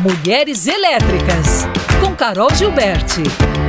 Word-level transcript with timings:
Mulheres 0.00 0.66
Elétricas, 0.66 1.66
com 2.00 2.16
Carol 2.16 2.48
Gilberti. 2.54 3.59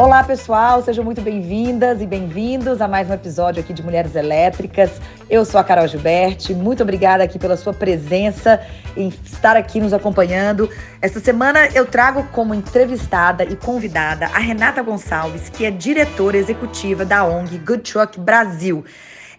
Olá, 0.00 0.24
pessoal, 0.24 0.82
sejam 0.82 1.04
muito 1.04 1.20
bem-vindas 1.20 2.00
e 2.00 2.06
bem-vindos 2.06 2.80
a 2.80 2.88
mais 2.88 3.10
um 3.10 3.12
episódio 3.12 3.62
aqui 3.62 3.70
de 3.74 3.82
Mulheres 3.82 4.14
Elétricas. 4.14 4.90
Eu 5.28 5.44
sou 5.44 5.60
a 5.60 5.62
Carol 5.62 5.86
Gilberti, 5.86 6.54
muito 6.54 6.82
obrigada 6.82 7.22
aqui 7.22 7.38
pela 7.38 7.54
sua 7.54 7.74
presença 7.74 8.66
em 8.96 9.08
estar 9.08 9.58
aqui 9.58 9.78
nos 9.78 9.92
acompanhando. 9.92 10.70
Esta 11.02 11.20
semana 11.20 11.68
eu 11.74 11.84
trago 11.84 12.26
como 12.32 12.54
entrevistada 12.54 13.44
e 13.44 13.54
convidada 13.54 14.24
a 14.28 14.38
Renata 14.38 14.82
Gonçalves, 14.82 15.50
que 15.50 15.66
é 15.66 15.70
diretora 15.70 16.38
executiva 16.38 17.04
da 17.04 17.22
ONG 17.26 17.58
Good 17.58 17.92
Truck 17.92 18.18
Brasil. 18.18 18.82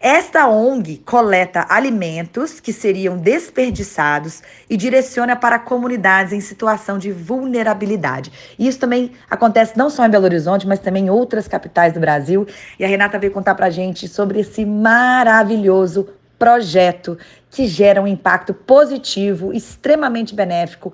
Esta 0.01 0.47
ONG 0.47 0.97
coleta 1.05 1.63
alimentos 1.69 2.59
que 2.59 2.73
seriam 2.73 3.19
desperdiçados 3.19 4.41
e 4.67 4.75
direciona 4.75 5.35
para 5.35 5.59
comunidades 5.59 6.33
em 6.33 6.41
situação 6.41 6.97
de 6.97 7.11
vulnerabilidade. 7.11 8.31
Isso 8.57 8.79
também 8.79 9.11
acontece 9.29 9.77
não 9.77 9.91
só 9.91 10.03
em 10.03 10.09
Belo 10.09 10.25
Horizonte, 10.25 10.65
mas 10.65 10.79
também 10.79 11.05
em 11.05 11.09
outras 11.11 11.47
capitais 11.47 11.93
do 11.93 11.99
Brasil. 11.99 12.47
E 12.79 12.83
a 12.83 12.87
Renata 12.87 13.19
veio 13.19 13.31
contar 13.31 13.53
para 13.53 13.67
a 13.67 13.69
gente 13.69 14.07
sobre 14.07 14.39
esse 14.39 14.65
maravilhoso 14.65 16.09
projeto 16.39 17.15
que 17.51 17.67
gera 17.67 18.01
um 18.01 18.07
impacto 18.07 18.55
positivo, 18.55 19.53
extremamente 19.53 20.33
benéfico, 20.33 20.91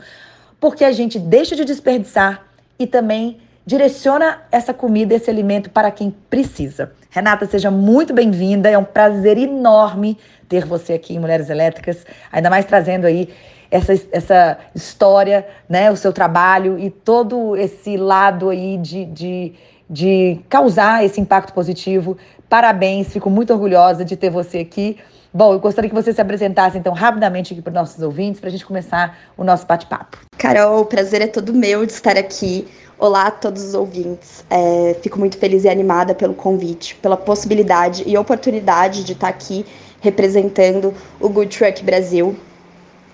porque 0.60 0.84
a 0.84 0.92
gente 0.92 1.18
deixa 1.18 1.56
de 1.56 1.64
desperdiçar 1.64 2.46
e 2.78 2.86
também 2.86 3.40
direciona 3.68 4.44
essa 4.50 4.74
comida, 4.74 5.14
esse 5.14 5.30
alimento 5.30 5.70
para 5.70 5.92
quem 5.92 6.10
precisa. 6.30 6.94
Renata, 7.10 7.46
seja 7.46 7.70
muito 7.70 8.14
bem-vinda. 8.14 8.70
É 8.70 8.78
um 8.78 8.84
prazer 8.86 9.38
enorme 9.38 10.18
ter 10.48 10.64
você 10.64 10.94
aqui 10.94 11.16
em 11.16 11.20
Mulheres 11.20 11.50
Elétricas, 11.50 12.06
ainda 12.32 12.50
mais 12.50 12.64
trazendo 12.64 13.06
aí 13.06 13.28
essa, 13.70 13.94
essa 14.14 14.58
história, 14.74 15.46
né, 15.68 15.92
o 15.92 15.98
seu 15.98 16.14
trabalho 16.14 16.80
e 16.80 16.90
todo 16.90 17.58
esse 17.58 17.98
lado 17.98 18.50
aí 18.50 18.78
de, 18.78 19.04
de, 19.04 19.54
de 19.90 20.40
causar 20.48 21.04
esse 21.04 21.20
impacto 21.20 21.52
positivo. 21.52 22.18
Parabéns, 22.48 23.12
fico 23.12 23.30
muito 23.30 23.52
orgulhosa 23.52 24.06
de 24.06 24.16
ter 24.16 24.30
você 24.30 24.60
aqui. 24.60 24.98
Bom, 25.34 25.52
eu 25.52 25.60
gostaria 25.60 25.90
que 25.90 25.96
você 25.96 26.14
se 26.14 26.22
apresentasse 26.22 26.78
então 26.78 26.94
rapidamente 26.94 27.54
aqui 27.54 27.62
para 27.62 27.72
os 27.72 27.76
nossos 27.76 28.02
ouvintes, 28.02 28.40
para 28.40 28.48
a 28.48 28.52
gente 28.52 28.66
começar 28.66 29.18
o 29.36 29.44
nosso 29.44 29.68
bate-papo. 29.68 30.20
Carol, 30.38 30.80
o 30.80 30.86
prazer 30.86 31.22
é 31.22 31.28
todo 31.28 31.54
meu 31.54 31.86
de 31.86 31.92
estar 31.92 32.18
aqui. 32.18 32.66
Olá 33.00 33.28
a 33.28 33.32
todos 33.32 33.64
os 33.64 33.76
ouvintes. 33.76 34.44
É, 34.50 34.96
fico 35.04 35.20
muito 35.20 35.38
feliz 35.38 35.64
e 35.64 35.70
animada 35.70 36.16
pelo 36.16 36.34
convite, 36.34 36.96
pela 36.96 37.16
possibilidade 37.16 38.04
e 38.08 38.18
oportunidade 38.18 39.04
de 39.04 39.14
estar 39.14 39.28
aqui 39.28 39.64
representando 40.02 40.92
o 41.20 41.30
Good 41.30 41.56
Truck 41.56 41.84
Brasil. 41.84 42.36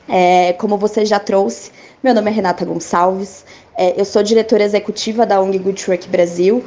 É, 0.08 0.53
como 0.53 0.78
você 0.78 1.06
já 1.06 1.20
trouxe, 1.20 1.70
meu 2.02 2.14
nome 2.14 2.31
é 2.31 2.34
Renata 2.34 2.64
Gonçalves, 2.64 3.44
é, 3.78 4.00
eu 4.00 4.06
sou 4.06 4.23
diretora 4.23 4.64
executiva 4.64 5.25
da 5.25 5.42
ONG 5.42 5.59
Good 5.59 5.84
Truck 5.84 6.08
Brasil. 6.08 6.64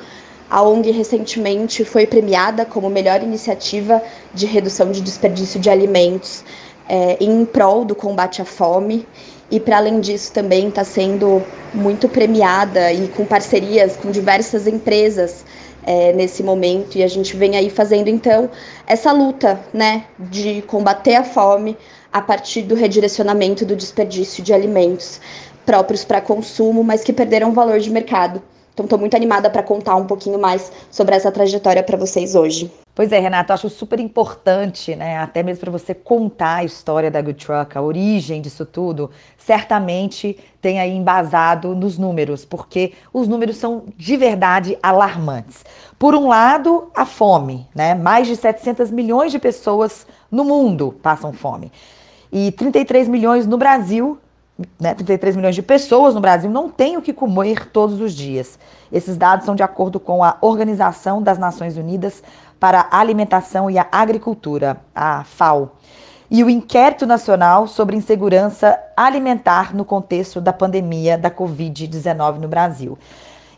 A 0.51 0.61
ONG 0.61 0.91
recentemente 0.91 1.87
foi 1.87 2.07
premiada 2.07 2.67
como 2.67 2.91
melhor 2.91 3.23
iniciativa 3.23 4.03
de 4.35 4.45
redução 4.45 4.93
de 4.93 5.01
desperdício 5.01 5.59
de 5.59 5.71
alimentos 5.71 6.45
é, 6.87 7.17
em 7.19 7.47
prol 7.47 7.83
do 7.83 7.95
combate 7.95 8.43
à 8.43 8.45
fome 8.45 9.07
e 9.51 9.61
para 9.61 9.79
além 9.79 10.01
disso 10.01 10.33
também 10.33 10.69
está 10.69 10.85
sendo 10.85 11.43
muito 11.73 12.09
premiada 12.09 12.93
e 12.93 13.09
com 13.09 13.25
parcerias 13.25 13.97
com 13.97 14.11
diversas 14.11 14.67
empresas 14.67 15.45
é, 15.85 16.13
nesse 16.13 16.43
momento 16.43 16.97
e 16.97 17.03
a 17.03 17.09
gente 17.09 17.37
vem 17.37 17.57
aí 17.57 17.71
fazendo 17.71 18.09
então 18.09 18.51
essa 18.87 19.13
luta 19.13 19.61
né 19.73 20.05
de 20.19 20.63
combater 20.63 21.15
a 21.15 21.25
fome 21.25 21.77
a 22.13 22.21
partir 22.21 22.63
do 22.63 22.75
redirecionamento 22.75 23.65
do 23.65 23.77
desperdício 23.77 24.43
de 24.43 24.53
alimentos 24.53 25.21
próprios 25.65 26.05
para 26.05 26.21
consumo 26.21 26.83
mas 26.83 27.05
que 27.05 27.13
perderam 27.13 27.53
valor 27.53 27.79
de 27.79 27.91
mercado 27.91 28.43
então 28.77 28.85
estou 28.85 28.99
muito 28.99 29.17
animada 29.17 29.49
para 29.49 29.63
contar 29.63 29.97
um 29.97 30.07
pouquinho 30.07 30.39
mais 30.39 30.71
sobre 30.91 31.15
essa 31.15 31.33
trajetória 31.33 31.83
para 31.83 31.97
vocês 31.97 32.35
hoje. 32.35 32.71
Pois 32.97 33.13
é, 33.13 33.19
Renato, 33.19 33.53
acho 33.53 33.69
super 33.69 34.01
importante, 34.01 34.97
né, 34.97 35.19
até 35.19 35.43
mesmo 35.43 35.61
para 35.61 35.71
você 35.71 35.93
contar 35.93 36.55
a 36.55 36.65
história 36.65 37.11
da 37.11 37.21
Good 37.21 37.45
Truck, 37.45 37.77
a 37.77 37.83
origem 37.83 38.41
disso 38.41 38.65
tudo, 38.65 39.11
certamente 39.37 40.39
tem 40.63 40.81
aí 40.81 40.93
embasado 40.93 41.75
nos 41.75 41.99
números, 41.99 42.47
porque 42.47 42.95
os 43.13 43.29
números 43.29 43.59
são 43.59 43.85
de 43.99 44.17
verdade 44.17 44.79
alarmantes. 44.83 45.63
Por 45.99 46.15
um 46.15 46.27
lado, 46.29 46.91
a 46.95 47.05
fome, 47.05 47.69
né, 47.75 47.95
mais 47.95 48.29
de 48.29 48.35
700 48.35 48.91
milhões 48.91 49.31
de 49.31 49.39
pessoas 49.39 50.07
no 50.31 50.43
mundo 50.43 50.99
passam 51.03 51.35
fome. 51.35 51.71
E 52.33 52.51
33 52.51 53.09
milhões 53.09 53.47
no 53.47 53.59
Brasil 53.59 54.19
né, 54.81 54.95
33 54.95 55.37
milhões 55.37 55.55
de 55.55 55.63
pessoas 55.63 56.15
no 56.15 56.21
Brasil 56.21 56.51
não 56.51 56.71
têm 56.71 56.97
o 56.97 57.03
que 57.03 57.13
comer 57.13 57.67
todos 57.71 58.01
os 58.01 58.15
dias. 58.15 58.59
Esses 58.91 59.17
dados 59.17 59.45
são 59.45 59.55
de 59.55 59.63
acordo 59.63 60.01
com 60.01 60.25
a 60.25 60.39
Organização 60.41 61.23
das 61.23 61.39
Nações 61.39 61.77
Unidas 61.77 62.23
para 62.59 62.89
a 62.91 62.99
Alimentação 62.99 63.71
e 63.71 63.79
a 63.79 63.87
Agricultura, 63.91 64.81
a 64.95 65.25
FAO, 65.25 65.77
e 66.31 66.43
o 66.43 66.51
Inquérito 66.51 67.07
Nacional 67.07 67.67
sobre 67.69 67.97
Insegurança 67.97 68.79
Alimentar 68.97 69.75
no 69.75 69.85
contexto 69.85 70.41
da 70.41 70.53
pandemia 70.53 71.17
da 71.17 71.31
Covid-19 71.31 72.39
no 72.39 72.49
Brasil. 72.49 72.99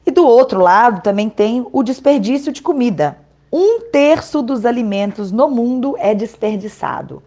E 0.07 0.11
do 0.11 0.27
outro 0.27 0.61
lado 0.61 1.01
também 1.01 1.29
tem 1.31 1.67
o 1.73 1.83
desperdício 1.83 2.53
de 2.53 2.61
comida. 2.61 3.19
Um 3.53 3.81
terço 3.91 4.43
dos 4.43 4.67
alimentos 4.67 5.33
no 5.33 5.49
mundo 5.49 5.97
é 5.99 6.15
desperdiçado. 6.15 7.23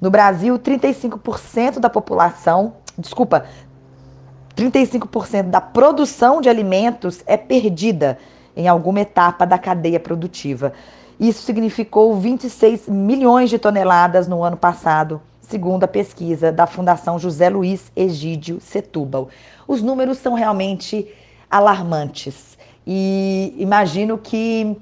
No 0.00 0.10
Brasil, 0.10 0.58
35% 0.58 1.78
da 1.78 1.90
população 1.90 2.74
desculpa, 3.00 3.46
35% 4.56 5.44
da 5.44 5.60
produção 5.60 6.40
de 6.40 6.48
alimentos 6.48 7.22
é 7.26 7.36
perdida 7.36 8.18
em 8.56 8.68
alguma 8.68 9.00
etapa 9.00 9.46
da 9.46 9.58
cadeia 9.58 10.00
produtiva. 10.00 10.72
Isso 11.18 11.42
significou 11.42 12.16
26 12.16 12.88
milhões 12.88 13.50
de 13.50 13.58
toneladas 13.58 14.26
no 14.26 14.42
ano 14.42 14.56
passado, 14.56 15.20
segundo 15.40 15.84
a 15.84 15.88
pesquisa 15.88 16.50
da 16.50 16.66
Fundação 16.66 17.18
José 17.18 17.50
Luiz 17.50 17.92
Egídio 17.94 18.60
Setúbal. 18.60 19.28
Os 19.68 19.82
números 19.82 20.18
são 20.18 20.34
realmente 20.34 21.06
alarmantes 21.50 22.56
e 22.86 23.54
imagino 23.58 24.16
que 24.16 24.76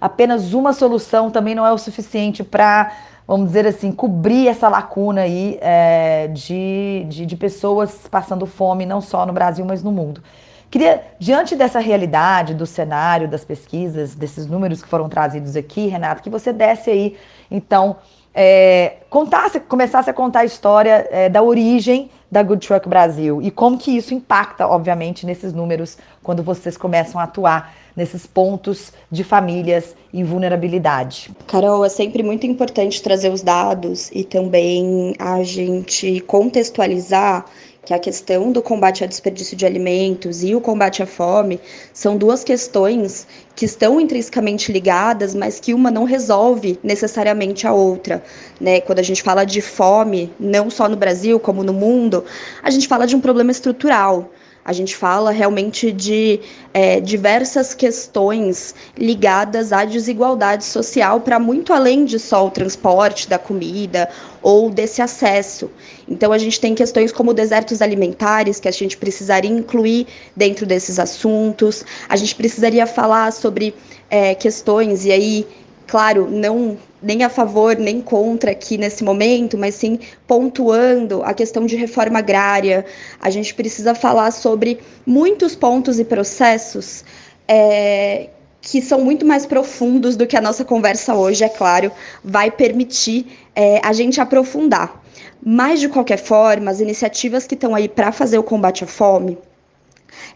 apenas 0.00 0.54
uma 0.54 0.72
solução 0.72 1.30
também 1.30 1.54
não 1.54 1.66
é 1.66 1.72
o 1.72 1.78
suficiente 1.78 2.42
para 2.42 2.92
vamos 3.28 3.48
dizer 3.48 3.66
assim, 3.66 3.92
cobrir 3.92 4.48
essa 4.48 4.68
lacuna 4.70 5.20
aí 5.20 5.58
é, 5.60 6.28
de, 6.28 7.04
de, 7.10 7.26
de, 7.26 7.36
pessoas 7.36 8.08
passando 8.10 8.46
fome, 8.46 8.86
não 8.86 9.02
só 9.02 9.26
no 9.26 9.34
Brasil, 9.34 9.66
mas 9.66 9.82
no 9.82 9.92
mundo. 9.92 10.22
Queria, 10.70 11.02
diante 11.18 11.56
dessa 11.56 11.80
realidade, 11.80 12.52
do 12.54 12.66
cenário, 12.66 13.26
das 13.26 13.44
pesquisas, 13.44 14.14
desses 14.14 14.46
números 14.46 14.82
que 14.82 14.88
foram 14.88 15.08
trazidos 15.08 15.56
aqui, 15.56 15.86
Renato, 15.86 16.22
que 16.22 16.28
você 16.28 16.52
desse 16.52 16.90
aí, 16.90 17.16
então, 17.50 17.96
é, 18.34 18.96
contasse, 19.08 19.58
começasse 19.60 20.10
a 20.10 20.12
contar 20.12 20.40
a 20.40 20.44
história 20.44 21.08
é, 21.10 21.28
da 21.28 21.42
origem 21.42 22.10
da 22.30 22.42
Good 22.42 22.66
Truck 22.66 22.88
Brasil 22.88 23.40
e 23.40 23.50
como 23.50 23.78
que 23.78 23.96
isso 23.96 24.12
impacta, 24.12 24.66
obviamente, 24.66 25.24
nesses 25.24 25.52
números 25.52 25.96
quando 26.22 26.42
vocês 26.42 26.76
começam 26.76 27.18
a 27.20 27.24
atuar 27.24 27.74
nesses 27.96 28.26
pontos 28.26 28.92
de 29.10 29.24
famílias 29.24 29.96
em 30.14 30.22
vulnerabilidade. 30.22 31.32
Carol, 31.46 31.84
é 31.84 31.88
sempre 31.88 32.22
muito 32.22 32.46
importante 32.46 33.02
trazer 33.02 33.32
os 33.32 33.42
dados 33.42 34.10
e 34.12 34.22
também 34.22 35.14
a 35.18 35.42
gente 35.42 36.20
contextualizar 36.20 37.44
que 37.88 37.94
a 37.94 37.98
questão 37.98 38.52
do 38.52 38.60
combate 38.60 39.02
ao 39.02 39.08
desperdício 39.08 39.56
de 39.56 39.64
alimentos 39.64 40.44
e 40.44 40.54
o 40.54 40.60
combate 40.60 41.02
à 41.02 41.06
fome 41.06 41.58
são 41.90 42.18
duas 42.18 42.44
questões 42.44 43.26
que 43.56 43.64
estão 43.64 43.98
intrinsecamente 43.98 44.70
ligadas, 44.70 45.34
mas 45.34 45.58
que 45.58 45.72
uma 45.72 45.90
não 45.90 46.04
resolve 46.04 46.78
necessariamente 46.82 47.66
a 47.66 47.72
outra. 47.72 48.22
Né? 48.60 48.82
Quando 48.82 48.98
a 48.98 49.02
gente 49.02 49.22
fala 49.22 49.42
de 49.46 49.62
fome, 49.62 50.30
não 50.38 50.68
só 50.68 50.86
no 50.86 50.98
Brasil, 50.98 51.40
como 51.40 51.64
no 51.64 51.72
mundo, 51.72 52.26
a 52.62 52.68
gente 52.68 52.86
fala 52.86 53.06
de 53.06 53.16
um 53.16 53.22
problema 53.22 53.50
estrutural. 53.50 54.30
A 54.68 54.72
gente 54.74 54.94
fala 54.94 55.30
realmente 55.30 55.90
de 55.90 56.40
é, 56.74 57.00
diversas 57.00 57.72
questões 57.72 58.74
ligadas 58.98 59.72
à 59.72 59.86
desigualdade 59.86 60.62
social 60.62 61.22
para 61.22 61.38
muito 61.38 61.72
além 61.72 62.04
de 62.04 62.18
só 62.18 62.46
o 62.46 62.50
transporte 62.50 63.30
da 63.30 63.38
comida 63.38 64.10
ou 64.42 64.68
desse 64.68 65.00
acesso. 65.00 65.70
Então, 66.06 66.32
a 66.34 66.36
gente 66.36 66.60
tem 66.60 66.74
questões 66.74 67.10
como 67.10 67.32
desertos 67.32 67.80
alimentares 67.80 68.60
que 68.60 68.68
a 68.68 68.70
gente 68.70 68.98
precisaria 68.98 69.50
incluir 69.50 70.06
dentro 70.36 70.66
desses 70.66 70.98
assuntos. 70.98 71.82
A 72.06 72.16
gente 72.16 72.34
precisaria 72.34 72.86
falar 72.86 73.32
sobre 73.32 73.74
é, 74.10 74.34
questões, 74.34 75.06
e 75.06 75.10
aí 75.10 75.46
claro, 75.86 76.28
não 76.30 76.76
nem 77.02 77.22
a 77.22 77.28
favor 77.28 77.76
nem 77.76 78.00
contra 78.00 78.50
aqui 78.50 78.76
nesse 78.76 79.04
momento, 79.04 79.56
mas 79.56 79.74
sim 79.74 79.98
pontuando 80.26 81.22
a 81.22 81.32
questão 81.32 81.66
de 81.66 81.76
reforma 81.76 82.18
agrária. 82.18 82.84
A 83.20 83.30
gente 83.30 83.54
precisa 83.54 83.94
falar 83.94 84.30
sobre 84.30 84.80
muitos 85.06 85.54
pontos 85.54 85.98
e 85.98 86.04
processos 86.04 87.04
é, 87.46 88.28
que 88.60 88.82
são 88.82 89.00
muito 89.00 89.24
mais 89.24 89.46
profundos 89.46 90.16
do 90.16 90.26
que 90.26 90.36
a 90.36 90.40
nossa 90.40 90.64
conversa 90.64 91.14
hoje, 91.14 91.44
é 91.44 91.48
claro, 91.48 91.90
vai 92.22 92.50
permitir 92.50 93.26
é, 93.54 93.80
a 93.84 93.92
gente 93.92 94.20
aprofundar. 94.20 95.02
Mas, 95.44 95.80
de 95.80 95.88
qualquer 95.88 96.18
forma, 96.18 96.70
as 96.70 96.80
iniciativas 96.80 97.46
que 97.46 97.54
estão 97.54 97.74
aí 97.74 97.88
para 97.88 98.10
fazer 98.10 98.38
o 98.38 98.42
combate 98.42 98.84
à 98.84 98.86
fome, 98.86 99.38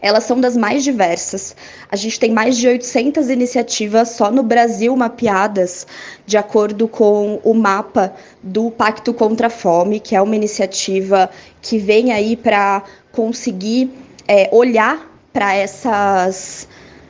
elas 0.01 0.23
são 0.25 0.39
das 0.39 0.57
mais 0.57 0.83
diversas. 0.83 1.55
A 1.91 1.95
gente 1.95 2.19
tem 2.19 2.31
mais 2.31 2.57
de 2.57 2.67
800 2.67 3.29
iniciativas 3.29 4.09
só 4.09 4.31
no 4.31 4.43
Brasil 4.43 4.95
mapeadas, 4.95 5.87
de 6.25 6.37
acordo 6.37 6.87
com 6.87 7.39
o 7.43 7.53
mapa 7.53 8.13
do 8.41 8.69
Pacto 8.71 9.13
contra 9.13 9.47
a 9.47 9.49
Fome, 9.49 9.99
que 9.99 10.15
é 10.15 10.21
uma 10.21 10.35
iniciativa 10.35 11.29
que 11.61 11.77
vem 11.77 12.11
aí 12.11 12.35
para 12.35 12.83
conseguir 13.11 13.91
é, 14.27 14.49
olhar 14.51 15.09
para 15.31 15.55
essas. 15.55 16.67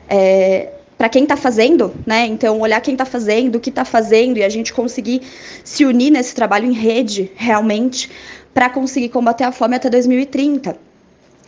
É, 0.08 0.70
para 0.96 1.08
quem 1.08 1.24
está 1.24 1.36
fazendo, 1.36 1.92
né? 2.06 2.24
Então, 2.26 2.60
olhar 2.60 2.80
quem 2.80 2.94
está 2.94 3.04
fazendo, 3.04 3.56
o 3.56 3.60
que 3.60 3.68
está 3.68 3.84
fazendo, 3.84 4.38
e 4.38 4.44
a 4.44 4.48
gente 4.48 4.72
conseguir 4.72 5.22
se 5.64 5.84
unir 5.84 6.10
nesse 6.10 6.34
trabalho 6.34 6.66
em 6.66 6.72
rede, 6.72 7.32
realmente, 7.34 8.08
para 8.54 8.70
conseguir 8.70 9.08
combater 9.08 9.44
a 9.44 9.52
fome 9.52 9.74
até 9.74 9.90
2030. 9.90 10.93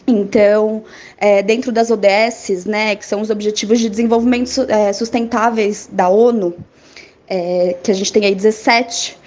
Então, 0.06 0.85
é, 1.19 1.43
dentro 1.43 1.73
das 1.73 1.91
ODSs, 1.91 2.64
né, 2.69 2.94
que 2.94 3.05
são 3.05 3.20
os 3.20 3.29
Objetivos 3.29 3.81
de 3.81 3.88
Desenvolvimento 3.88 4.64
é, 4.69 4.93
Sustentáveis 4.93 5.88
da 5.91 6.08
ONU, 6.08 6.55
é, 7.29 7.76
que 7.82 7.91
a 7.91 7.94
gente 7.94 8.12
tem 8.12 8.25
aí 8.25 8.35
17 8.35 9.19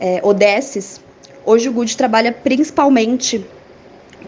é, 0.00 0.20
ODSs, 0.22 1.00
hoje 1.46 1.68
o 1.68 1.72
GUD 1.72 1.96
trabalha 1.96 2.32
principalmente 2.32 3.46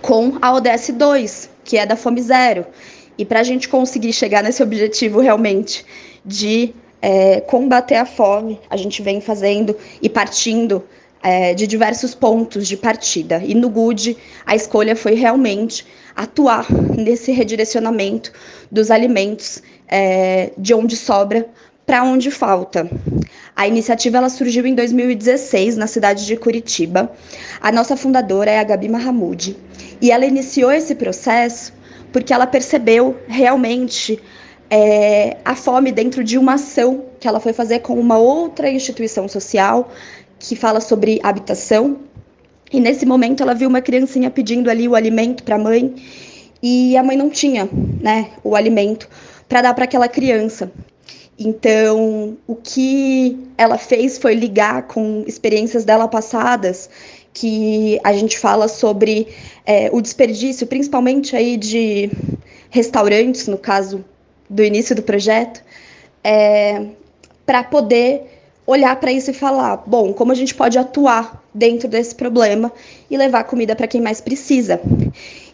com 0.01 0.39
a 0.41 0.55
ODS 0.55 0.91
2, 0.95 1.51
que 1.65 1.77
é 1.77 1.85
da 1.85 1.97
Fome 1.97 2.23
Zero. 2.23 2.67
E 3.19 3.25
para 3.25 3.41
a 3.41 3.43
gente 3.45 3.69
conseguir 3.69 4.13
chegar 4.13 4.43
nesse 4.43 4.63
objetivo 4.63 5.21
realmente 5.21 5.85
de 6.25 6.73
é, 7.03 7.41
combater 7.41 7.97
a 7.97 8.07
fome, 8.07 8.61
a 8.69 8.77
gente 8.77 9.03
vem 9.03 9.21
fazendo 9.21 9.77
e 10.01 10.09
partindo 10.09 10.85
é, 11.23 11.55
de 11.55 11.67
diversos 11.67 12.15
pontos 12.15 12.67
de 12.67 12.77
partida. 12.77 13.43
E 13.45 13.55
no 13.55 13.69
GUD, 13.69 14.17
a 14.47 14.55
escolha 14.55 14.97
foi 14.97 15.15
realmente 15.15 15.87
atuar 16.17 16.67
nesse 16.97 17.33
redirecionamento 17.33 18.33
dos 18.71 18.91
alimentos 18.91 19.63
é, 19.89 20.53
de 20.57 20.75
onde 20.75 20.97
sobra 20.97 21.49
para 21.87 22.05
onde 22.05 22.31
falta. 22.31 22.89
A 23.57 23.67
iniciativa 23.67 24.19
ela 24.19 24.29
surgiu 24.29 24.65
em 24.65 24.75
2016 24.75 25.77
na 25.77 25.87
cidade 25.87 26.25
de 26.25 26.37
Curitiba. 26.37 27.11
A 27.61 27.73
nossa 27.73 27.97
fundadora 27.97 28.51
é 28.51 28.59
a 28.59 28.65
Gabi 28.65 28.89
Mahamud 28.89 29.57
e 30.01 30.11
ela 30.11 30.25
iniciou 30.25 30.71
esse 30.71 30.95
processo 30.95 31.73
porque 32.13 32.33
ela 32.33 32.47
percebeu 32.47 33.17
realmente 33.27 34.21
é, 34.71 35.37
a 35.45 35.57
fome 35.57 35.91
dentro 35.91 36.23
de 36.23 36.39
uma 36.39 36.55
ação 36.55 37.05
que 37.19 37.27
ela 37.27 37.41
foi 37.41 37.53
fazer 37.53 37.81
com 37.81 37.99
uma 37.99 38.19
outra 38.19 38.71
instituição 38.71 39.29
social 39.29 39.91
que 40.41 40.57
fala 40.57 40.81
sobre 40.81 41.21
habitação. 41.23 41.99
E 42.73 42.81
nesse 42.81 43.07
momento 43.07 43.43
ela 43.43 43.55
viu 43.55 43.69
uma 43.69 43.81
criancinha 43.81 44.31
pedindo 44.31 44.71
ali 44.71 44.89
o 44.89 44.97
alimento 44.97 45.45
para 45.45 45.57
a 45.57 45.59
mãe 45.59 45.95
e 46.63 46.97
a 46.97 47.03
mãe 47.03 47.17
não 47.17 47.31
tinha, 47.31 47.69
né, 48.01 48.31
o 48.43 48.57
alimento 48.57 49.09
para 49.49 49.63
dar 49.63 49.75
para 49.75 49.85
aquela 49.85 50.09
criança. 50.09 50.73
Então, 51.39 52.37
o 52.47 52.55
que 52.55 53.39
ela 53.57 53.79
fez 53.79 54.19
foi 54.19 54.35
ligar 54.35 54.87
com 54.87 55.25
experiências 55.27 55.85
dela 55.85 56.07
passadas, 56.07 56.91
que 57.33 57.99
a 58.05 58.13
gente 58.13 58.39
fala 58.39 58.69
sobre 58.69 59.27
é, 59.65 59.89
o 59.91 60.01
desperdício, 60.01 60.67
principalmente 60.67 61.35
aí 61.35 61.57
de 61.57 62.11
restaurantes, 62.69 63.47
no 63.47 63.57
caso 63.57 64.05
do 64.51 64.63
início 64.63 64.95
do 64.95 65.03
projeto, 65.03 65.63
é, 66.23 66.87
para 67.47 67.65
poder 67.65 68.40
olhar 68.71 68.95
para 68.97 69.13
isso 69.13 69.31
e 69.31 69.35
falar: 69.35 69.83
bom, 69.87 70.13
como 70.13 70.33
a 70.33 70.35
gente 70.35 70.55
pode 70.55 70.79
atuar 70.79 71.43
dentro 71.53 71.89
desse 71.89 72.15
problema 72.15 72.73
e 73.11 73.17
levar 73.17 73.45
comida 73.45 73.75
para 73.75 73.89
quem 73.89 74.01
mais 74.01 74.21
precisa. 74.21 74.81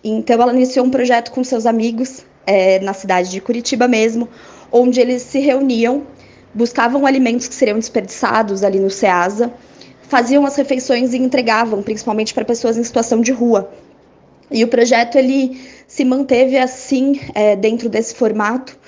Então, 0.04 0.40
ela 0.40 0.52
iniciou 0.52 0.84
um 0.84 0.90
projeto 0.90 1.32
com 1.32 1.42
seus 1.42 1.66
amigos 1.66 2.24
é, 2.46 2.78
na 2.80 2.92
cidade 2.92 3.30
de 3.30 3.40
Curitiba 3.40 3.88
mesmo, 3.88 4.28
onde 4.70 5.00
eles 5.00 5.22
se 5.22 5.38
reuniam, 5.38 6.06
buscavam 6.54 7.06
alimentos 7.06 7.48
que 7.48 7.54
seriam 7.54 7.78
desperdiçados 7.78 8.62
ali 8.62 8.78
no 8.78 8.90
SEASA, 8.90 9.52
faziam 10.02 10.46
as 10.46 10.54
refeições 10.54 11.12
e 11.12 11.18
entregavam, 11.18 11.82
principalmente 11.82 12.32
para 12.32 12.44
pessoas 12.44 12.76
em 12.76 12.84
situação 12.84 13.20
de 13.20 13.32
rua. 13.32 13.70
E 14.50 14.62
o 14.62 14.68
projeto 14.68 15.16
ele 15.16 15.60
se 15.88 16.04
manteve 16.04 16.56
assim 16.56 17.20
é, 17.34 17.56
dentro 17.56 17.88
desse 17.88 18.14
formato 18.14 18.78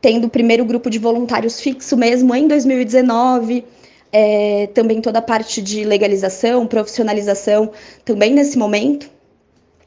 tendo 0.00 0.26
o 0.26 0.30
primeiro 0.30 0.64
grupo 0.64 0.90
de 0.90 0.98
voluntários 0.98 1.60
fixo 1.60 1.96
mesmo 1.96 2.34
em 2.34 2.46
2019, 2.46 3.64
é, 4.12 4.68
também 4.68 5.00
toda 5.00 5.18
a 5.18 5.22
parte 5.22 5.60
de 5.60 5.84
legalização, 5.84 6.66
profissionalização, 6.66 7.70
também 8.04 8.32
nesse 8.32 8.56
momento. 8.58 9.10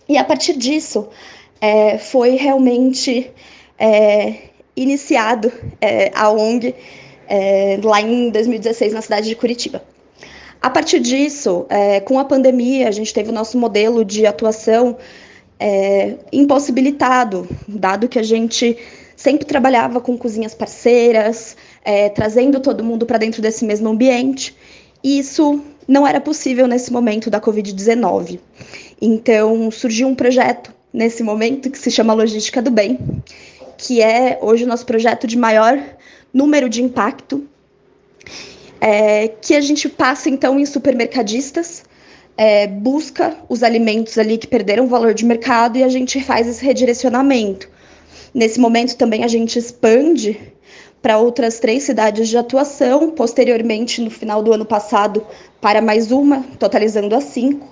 E 0.08 0.18
a 0.18 0.24
partir 0.24 0.58
disso, 0.58 1.08
é, 1.62 1.98
foi 1.98 2.36
realmente 2.36 3.32
é, 3.78 4.36
iniciado 4.76 5.52
é, 5.80 6.12
a 6.14 6.30
ONG 6.32 6.74
é, 7.28 7.80
lá 7.84 8.02
em 8.02 8.30
2016 8.30 8.94
na 8.94 9.02
cidade 9.02 9.30
de 9.30 9.36
Curitiba. 9.36 9.84
A 10.62 10.70
partir 10.70 11.00
disso, 11.00 11.66
é, 11.70 12.00
com 12.02 12.20
a 12.20 12.26
pandemia, 12.26 12.88
a 12.88 12.92
gente 12.92 13.14
teve 13.14 13.30
o 13.30 13.34
nosso 13.34 13.58
modelo 13.58 14.04
de 14.04 14.26
atuação 14.26 14.98
impossibilitado, 16.32 17.46
dado 17.68 18.08
que 18.08 18.18
a 18.18 18.24
gente 18.24 18.78
sempre 19.20 19.46
trabalhava 19.46 20.00
com 20.00 20.18
cozinhas 20.18 20.56
parceiras, 20.56 21.58
é, 21.84 22.08
trazendo 22.08 22.62
todo 22.62 22.86
mundo 22.86 23.06
para 23.06 23.18
dentro 23.18 23.42
desse 23.42 23.66
mesmo 23.66 23.90
ambiente. 23.90 24.56
E 25.04 25.20
isso 25.20 25.62
não 25.86 26.08
era 26.08 26.22
possível 26.22 26.66
nesse 26.68 26.90
momento 26.90 27.30
da 27.30 27.42
Covid-19. 27.42 28.40
Então, 29.02 29.70
surgiu 29.72 30.08
um 30.08 30.16
projeto 30.16 30.74
nesse 30.94 31.22
momento 31.22 31.70
que 31.70 31.78
se 31.78 31.92
chama 31.92 32.14
Logística 32.14 32.62
do 32.62 32.72
Bem, 32.72 32.98
que 33.78 34.02
é 34.02 34.40
hoje 34.42 34.64
o 34.64 34.68
nosso 34.68 34.86
projeto 34.86 35.28
de 35.28 35.38
maior 35.38 35.78
número 36.34 36.70
de 36.70 36.82
impacto, 36.82 37.46
é, 38.80 39.28
que 39.28 39.54
a 39.54 39.60
gente 39.60 39.90
passa 39.90 40.30
então 40.30 40.58
em 40.58 40.66
supermercadistas, 40.66 41.84
é, 42.38 42.68
busca 42.68 43.36
os 43.50 43.64
alimentos 43.64 44.18
ali 44.18 44.38
que 44.38 44.48
perderam 44.48 44.88
valor 44.88 45.14
de 45.14 45.26
mercado 45.26 45.78
e 45.78 45.84
a 45.84 45.90
gente 45.90 46.24
faz 46.24 46.48
esse 46.48 46.64
redirecionamento. 46.64 47.79
Nesse 48.34 48.60
momento 48.60 48.96
também 48.96 49.24
a 49.24 49.28
gente 49.28 49.58
expande 49.58 50.40
para 51.02 51.18
outras 51.18 51.60
três 51.60 51.84
cidades 51.84 52.28
de 52.28 52.38
atuação, 52.38 53.12
posteriormente, 53.12 54.02
no 54.02 54.10
final 54.10 54.44
do 54.44 54.54
ano 54.54 54.66
passado, 54.66 55.26
para 55.62 55.82
mais 55.82 56.12
uma, 56.12 56.44
totalizando 56.60 57.16
a 57.16 57.22
cinco. 57.22 57.68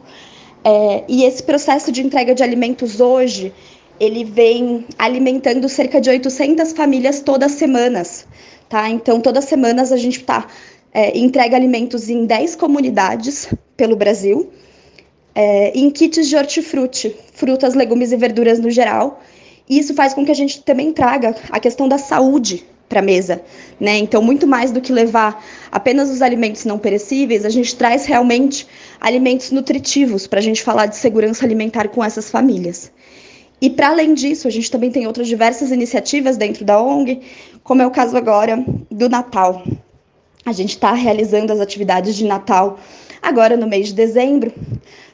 É, 0.63 1.03
e 1.07 1.23
esse 1.23 1.43
processo 1.43 1.91
de 1.91 2.01
entrega 2.01 2.33
de 2.33 2.43
alimentos 2.43 2.99
hoje, 2.99 3.53
ele 3.99 4.23
vem 4.23 4.85
alimentando 4.97 5.67
cerca 5.67 5.99
de 5.99 6.09
800 6.09 6.73
famílias 6.73 7.21
todas 7.21 7.51
as 7.51 7.57
semanas, 7.57 8.27
tá? 8.69 8.89
Então, 8.89 9.19
todas 9.19 9.43
as 9.43 9.49
semanas 9.49 9.91
a 9.91 9.97
gente 9.97 10.23
tá, 10.23 10.47
é, 10.93 11.17
entrega 11.17 11.55
alimentos 11.55 12.09
em 12.09 12.25
10 12.25 12.55
comunidades 12.55 13.49
pelo 13.75 13.95
Brasil, 13.95 14.49
é, 15.35 15.71
em 15.77 15.89
kits 15.91 16.27
de 16.27 16.35
hortifruti, 16.35 17.15
frutas, 17.33 17.75
legumes 17.75 18.11
e 18.11 18.17
verduras 18.17 18.59
no 18.59 18.71
geral, 18.71 19.21
e 19.69 19.79
isso 19.79 19.93
faz 19.93 20.13
com 20.13 20.25
que 20.25 20.31
a 20.31 20.35
gente 20.35 20.63
também 20.63 20.93
traga 20.93 21.35
a 21.49 21.59
questão 21.59 21.87
da 21.87 21.97
saúde 21.97 22.65
para 22.87 22.99
a 22.99 23.03
mesa, 23.03 23.41
né? 23.79 23.97
Então, 23.97 24.21
muito 24.21 24.47
mais 24.47 24.71
do 24.71 24.79
que 24.79 24.93
levar 24.93 25.43
apenas 25.71 26.09
os 26.09 26.21
alimentos 26.21 26.63
não 26.63 26.79
perecíveis, 26.79 27.43
a 27.43 27.49
gente 27.49 27.75
traz 27.75 28.05
realmente 28.05 28.65
alimentos 28.99 29.51
nutritivos 29.51 30.25
para 30.25 30.39
a 30.39 30.41
gente 30.41 30.63
falar 30.63 30.85
de 30.85 30.95
segurança 30.95 31.45
alimentar 31.45 31.89
com 31.89 32.03
essas 32.03 32.29
famílias. 32.31 32.91
E 33.61 33.69
para 33.69 33.89
além 33.89 34.13
disso, 34.13 34.47
a 34.47 34.51
gente 34.51 34.69
também 34.71 34.91
tem 34.91 35.07
outras 35.07 35.27
diversas 35.27 35.71
iniciativas 35.71 36.37
dentro 36.37 36.63
da 36.63 36.81
ONG, 36.81 37.21
como 37.63 37.81
é 37.81 37.87
o 37.87 37.91
caso 37.91 38.15
agora 38.15 38.63
do 38.89 39.09
Natal. 39.09 39.63
A 40.45 40.51
gente 40.53 40.69
está 40.69 40.93
realizando 40.93 41.51
as 41.51 41.59
atividades 41.59 42.15
de 42.15 42.23
Natal 42.23 42.79
agora 43.21 43.57
no 43.57 43.67
mês 43.67 43.87
de 43.87 43.93
dezembro, 43.95 44.53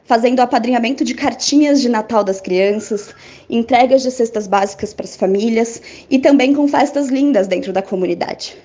fazendo 0.06 0.42
apadrinhamento 0.42 1.04
de 1.04 1.14
cartinhas 1.14 1.82
de 1.82 1.88
Natal 1.88 2.24
das 2.24 2.42
crianças, 2.42 3.14
entregas 3.50 4.02
de 4.04 4.12
cestas 4.12 4.48
básicas 4.48 4.94
para 4.94 5.06
as 5.06 5.16
famílias 5.16 5.82
e 6.10 6.20
também 6.20 6.54
com 6.54 6.68
festas 6.68 7.08
lindas 7.08 7.48
dentro 7.48 7.72
da 7.72 7.82
comunidade. 7.82 8.58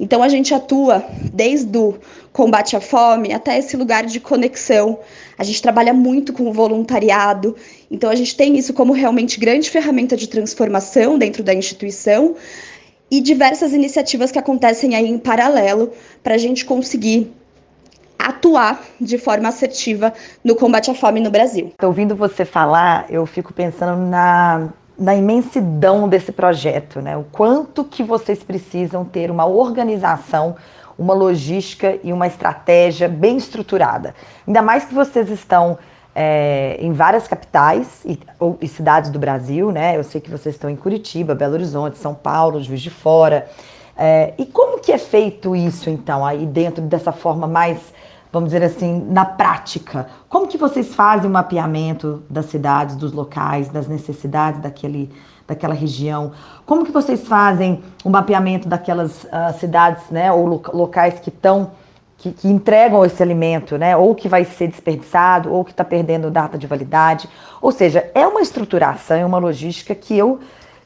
Então 0.00 0.22
a 0.22 0.28
gente 0.28 0.54
atua 0.54 1.04
desde 1.32 1.76
o 1.76 1.94
combate 2.32 2.76
à 2.76 2.80
fome 2.80 3.32
até 3.32 3.58
esse 3.58 3.76
lugar 3.76 4.06
de 4.06 4.20
conexão. 4.20 4.98
A 5.36 5.44
gente 5.44 5.60
trabalha 5.60 5.92
muito 5.92 6.32
com 6.32 6.48
o 6.48 6.52
voluntariado, 6.52 7.54
então 7.90 8.08
a 8.08 8.14
gente 8.14 8.34
tem 8.34 8.56
isso 8.56 8.72
como 8.72 8.92
realmente 8.92 9.38
grande 9.38 9.68
ferramenta 9.68 10.16
de 10.16 10.28
transformação 10.28 11.18
dentro 11.18 11.42
da 11.42 11.52
instituição 11.52 12.34
e 13.10 13.20
diversas 13.20 13.72
iniciativas 13.72 14.32
que 14.32 14.38
acontecem 14.38 14.94
aí 14.96 15.06
em 15.06 15.18
paralelo 15.18 15.92
para 16.22 16.34
a 16.34 16.38
gente 16.38 16.64
conseguir 16.64 17.32
atuar 18.28 18.80
de 19.00 19.18
forma 19.18 19.48
assertiva 19.48 20.12
no 20.42 20.54
combate 20.54 20.90
à 20.90 20.94
fome 20.94 21.20
no 21.20 21.30
Brasil. 21.30 21.72
Ouvindo 21.82 22.16
você 22.16 22.44
falar, 22.44 23.06
eu 23.08 23.24
fico 23.26 23.52
pensando 23.52 24.00
na 24.06 24.68
na 24.98 25.14
imensidão 25.14 26.08
desse 26.08 26.32
projeto, 26.32 27.00
né? 27.02 27.16
O 27.16 27.24
quanto 27.24 27.84
que 27.84 28.02
vocês 28.02 28.42
precisam 28.42 29.04
ter 29.04 29.30
uma 29.30 29.44
organização, 29.44 30.56
uma 30.98 31.12
logística 31.12 31.98
e 32.02 32.12
uma 32.12 32.26
estratégia 32.26 33.06
bem 33.06 33.36
estruturada. 33.36 34.14
Ainda 34.46 34.62
mais 34.62 34.86
que 34.86 34.94
vocês 34.94 35.28
estão 35.28 35.78
é, 36.14 36.78
em 36.80 36.92
várias 36.92 37.28
capitais 37.28 38.00
e, 38.06 38.18
ou, 38.40 38.56
e, 38.58 38.66
cidades 38.66 39.10
do 39.10 39.18
Brasil, 39.18 39.70
né? 39.70 39.98
Eu 39.98 40.02
sei 40.02 40.18
que 40.18 40.30
vocês 40.30 40.54
estão 40.54 40.70
em 40.70 40.76
Curitiba, 40.76 41.34
Belo 41.34 41.52
Horizonte, 41.52 41.98
São 41.98 42.14
Paulo, 42.14 42.62
Juiz 42.62 42.80
de 42.80 42.88
Fora. 42.88 43.46
É, 43.98 44.32
e 44.38 44.46
como 44.46 44.80
que 44.80 44.92
é 44.92 44.98
feito 44.98 45.54
isso, 45.54 45.90
então, 45.90 46.24
aí 46.24 46.46
dentro 46.46 46.82
dessa 46.82 47.12
forma 47.12 47.46
mais 47.46 47.78
vamos 48.32 48.50
dizer 48.50 48.64
assim, 48.64 49.06
na 49.08 49.24
prática? 49.24 50.08
Como 50.28 50.46
que 50.46 50.58
vocês 50.58 50.94
fazem 50.94 51.28
o 51.28 51.32
mapeamento 51.32 52.22
das 52.28 52.46
cidades, 52.46 52.96
dos 52.96 53.12
locais, 53.12 53.68
das 53.68 53.88
necessidades 53.88 54.60
daquele, 54.60 55.10
daquela 55.46 55.74
região? 55.74 56.32
Como 56.64 56.84
que 56.84 56.92
vocês 56.92 57.26
fazem 57.26 57.82
o 58.04 58.10
mapeamento 58.10 58.68
daquelas 58.68 59.24
uh, 59.24 59.58
cidades, 59.58 60.04
né, 60.10 60.32
ou 60.32 60.62
locais 60.72 61.18
que 61.20 61.28
estão 61.28 61.70
que, 62.18 62.32
que, 62.32 62.48
entregam 62.48 63.04
esse 63.04 63.22
alimento, 63.22 63.76
né? 63.76 63.96
Ou 63.96 64.14
que 64.14 64.28
vai 64.28 64.44
ser 64.44 64.68
desperdiçado, 64.68 65.52
ou 65.52 65.64
que 65.64 65.70
está 65.70 65.84
perdendo 65.84 66.30
data 66.30 66.56
de 66.56 66.66
validade. 66.66 67.28
Ou 67.60 67.70
seja, 67.70 68.10
é 68.14 68.26
uma 68.26 68.40
estruturação, 68.40 69.16
é 69.16 69.26
uma 69.26 69.38
logística 69.38 69.94
que 69.94 70.16
eu, 70.16 70.40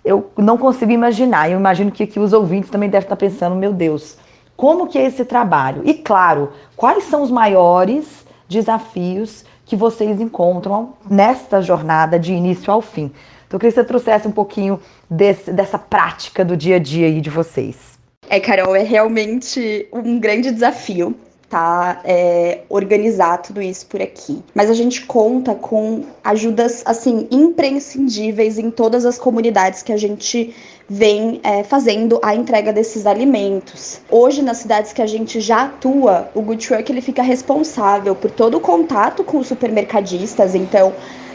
eu 0.05 0.31
não 0.37 0.59
consigo 0.59 0.91
imaginar. 0.91 1.49
Eu 1.49 1.59
imagino 1.59 1.91
que, 1.91 2.07
que 2.07 2.19
os 2.19 2.33
ouvintes 2.33 2.69
também 2.69 2.89
devem 2.89 3.05
estar 3.05 3.17
pensando, 3.17 3.55
meu 3.55 3.73
Deus, 3.73 4.19
como 4.61 4.89
que 4.89 4.99
é 4.99 5.07
esse 5.07 5.25
trabalho? 5.25 5.81
E 5.87 5.95
claro, 5.95 6.53
quais 6.77 7.05
são 7.05 7.23
os 7.23 7.31
maiores 7.31 8.27
desafios 8.47 9.43
que 9.65 9.75
vocês 9.75 10.21
encontram 10.21 10.93
nesta 11.09 11.63
jornada 11.63 12.19
de 12.19 12.35
início 12.35 12.71
ao 12.71 12.83
fim? 12.83 13.11
Então, 13.47 13.57
eu 13.57 13.59
queria 13.59 13.73
que 13.73 13.81
você 13.81 13.85
trouxesse 13.85 14.29
um 14.29 14.31
pouquinho 14.31 14.79
desse, 15.09 15.51
dessa 15.51 15.79
prática 15.79 16.45
do 16.45 16.59
dia 16.59 16.77
a 16.77 16.79
dia 16.79 17.07
aí 17.07 17.23
de 17.23 17.31
vocês. 17.31 17.99
É, 18.29 18.39
Carol, 18.39 18.77
é 18.77 18.83
realmente 18.83 19.89
um 19.95 20.21
grande 20.21 20.51
desafio 20.51 21.17
tá 21.51 22.01
é, 22.05 22.61
organizar 22.69 23.39
tudo 23.39 23.61
isso 23.61 23.85
por 23.87 24.01
aqui. 24.01 24.41
Mas 24.55 24.71
a 24.71 24.75
gente 24.75 25.05
conta 25.05 25.53
com 25.53 26.05
ajudas 26.23 26.83
assim 26.87 27.27
imprescindíveis 27.31 28.57
em 28.57 28.71
todas 28.71 29.05
as 29.05 29.19
comunidades 29.19 29.83
que 29.83 29.93
a 29.93 29.97
gente 29.97 30.55
vem 30.89 31.41
é, 31.43 31.65
fazendo 31.65 32.21
a 32.23 32.35
entrega 32.35 32.73
desses 32.73 33.05
alimentos. 33.05 34.01
Hoje 34.09 34.43
nas 34.43 34.59
cidades 34.59 34.93
que 34.93 35.03
a 35.03 35.07
gente 35.07 35.41
já 35.41 35.65
atua, 35.65 36.31
o 36.35 36.41
Good 36.41 36.67
Truck 36.67 36.91
ele 36.91 37.01
fica 37.01 37.23
responsável 37.23 38.15
por 38.15 38.31
todo 38.31 38.57
o 38.57 38.61
contato 38.61 39.25
com 39.25 39.39
os 39.39 39.49
supermercadistas. 39.49 40.55
Então 40.55 40.93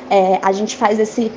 é, 0.10 0.40
a 0.42 0.54
gente 0.54 0.78
faz 0.78 0.98
esse 0.98 1.30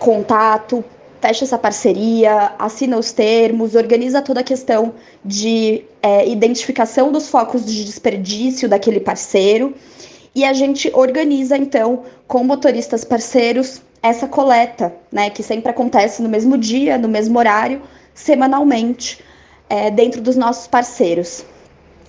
contato 0.00 0.84
fecha 1.26 1.44
essa 1.44 1.58
parceria, 1.58 2.52
assina 2.56 2.96
os 2.96 3.10
termos, 3.10 3.74
organiza 3.74 4.22
toda 4.22 4.40
a 4.40 4.44
questão 4.44 4.94
de 5.24 5.82
é, 6.00 6.28
identificação 6.28 7.10
dos 7.10 7.28
focos 7.28 7.66
de 7.66 7.84
desperdício 7.84 8.68
daquele 8.68 9.00
parceiro 9.00 9.74
e 10.36 10.44
a 10.44 10.52
gente 10.52 10.88
organiza 10.94 11.56
então 11.56 12.04
com 12.28 12.44
motoristas 12.44 13.02
parceiros 13.02 13.82
essa 14.00 14.28
coleta, 14.28 14.94
né, 15.10 15.28
que 15.28 15.42
sempre 15.42 15.68
acontece 15.68 16.22
no 16.22 16.28
mesmo 16.28 16.56
dia, 16.56 16.96
no 16.96 17.08
mesmo 17.08 17.36
horário, 17.40 17.82
semanalmente, 18.14 19.18
é, 19.68 19.90
dentro 19.90 20.20
dos 20.20 20.36
nossos 20.36 20.68
parceiros. 20.68 21.44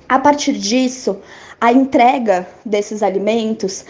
A 0.07 0.19
partir 0.19 0.53
disso, 0.53 1.17
a 1.59 1.73
entrega 1.73 2.47
desses 2.63 3.01
alimentos 3.01 3.83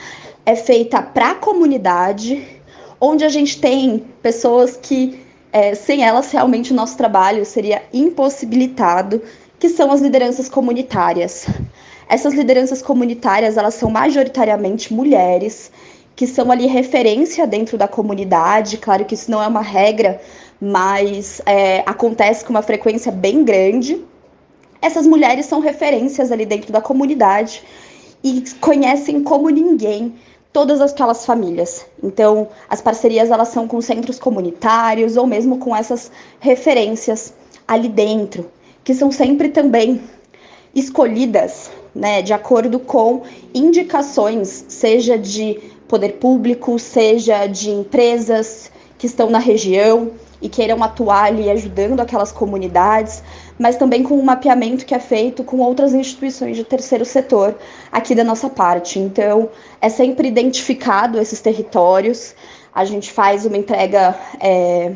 é 0.46 0.56
feita 0.56 1.02
para 1.02 1.32
a 1.32 1.36
comunidade 1.36 2.57
onde 3.00 3.24
a 3.24 3.30
gente 3.30 3.60
tem 3.60 4.06
pessoas 4.22 4.78
que, 4.78 5.20
é, 5.52 5.76
sem 5.76 6.04
elas, 6.04 6.32
realmente 6.32 6.72
o 6.72 6.76
nosso 6.76 6.98
trabalho 6.98 7.46
seria 7.46 7.84
impossibilitado, 7.94 9.22
que 9.60 9.70
são 9.70 9.92
as 9.92 10.02
lideranças 10.02 10.50
comunitárias. 10.50 11.48
Essas 12.10 12.34
lideranças 12.34 12.82
comunitárias, 12.82 13.58
elas 13.58 13.74
são 13.74 13.90
majoritariamente 13.90 14.94
mulheres, 14.94 15.72
que 16.16 16.26
são 16.26 16.52
ali 16.52 16.66
referência 16.66 17.46
dentro 17.46 17.78
da 17.78 17.88
comunidade. 17.88 18.78
Claro 18.78 19.06
que 19.06 19.14
isso 19.14 19.30
não 19.30 19.42
é 19.42 19.48
uma 19.48 19.62
regra, 19.62 20.20
mas 20.60 21.42
é, 21.46 21.84
acontece 21.86 22.44
com 22.44 22.52
uma 22.52 22.62
frequência 22.62 23.12
bem 23.12 23.44
grande. 23.44 24.04
Essas 24.82 25.06
mulheres 25.06 25.46
são 25.46 25.60
referências 25.60 26.32
ali 26.32 26.46
dentro 26.46 26.72
da 26.72 26.82
comunidade 26.82 27.62
e 28.24 28.44
conhecem 28.60 29.22
como 29.24 29.50
ninguém 29.50 30.14
todas 30.58 30.82
aquelas 30.82 31.24
famílias. 31.24 31.86
Então, 32.02 32.48
as 32.68 32.82
parcerias 32.82 33.30
elas 33.30 33.50
são 33.50 33.68
com 33.68 33.80
centros 33.80 34.18
comunitários 34.18 35.16
ou 35.16 35.28
mesmo 35.28 35.60
com 35.60 35.76
essas 35.76 36.12
referências 36.40 37.32
ali 37.68 37.88
dentro, 37.88 38.50
que 38.84 38.92
são 38.96 39.12
sempre 39.12 39.50
também 39.50 40.02
escolhidas, 40.74 41.70
né, 41.94 42.24
de 42.24 42.34
acordo 42.34 42.80
com 42.80 43.22
indicações, 43.54 44.66
seja 44.68 45.16
de 45.16 45.60
poder 45.88 46.14
público, 46.14 46.80
seja 46.80 47.46
de 47.46 47.70
empresas 47.70 48.72
que 48.98 49.06
estão 49.06 49.30
na 49.30 49.38
região 49.38 50.10
e 50.42 50.48
queiram 50.48 50.84
atuar 50.84 51.26
ali 51.26 51.50
ajudando 51.50 52.00
aquelas 52.00 52.32
comunidades, 52.32 53.24
mas 53.58 53.76
também 53.76 54.04
com 54.04 54.18
um 54.18 54.24
mapeamento 54.24 54.86
que 54.86 54.94
é 54.94 55.00
feito 55.00 55.44
com 55.44 55.58
outras 55.58 55.94
instituições 55.94 56.56
de 56.56 56.64
terceiro 56.64 57.06
setor 57.06 57.56
aqui 57.92 58.14
da 58.14 58.24
nossa 58.24 58.50
parte. 58.50 59.00
Então, 59.00 59.50
é 59.82 59.90
sempre 59.90 60.28
identificado 60.28 61.20
esses 61.20 61.42
territórios, 61.42 62.36
a 62.74 62.86
gente 62.86 63.12
faz 63.12 63.46
uma 63.46 63.58
entrega 63.58 64.16
é, 64.40 64.92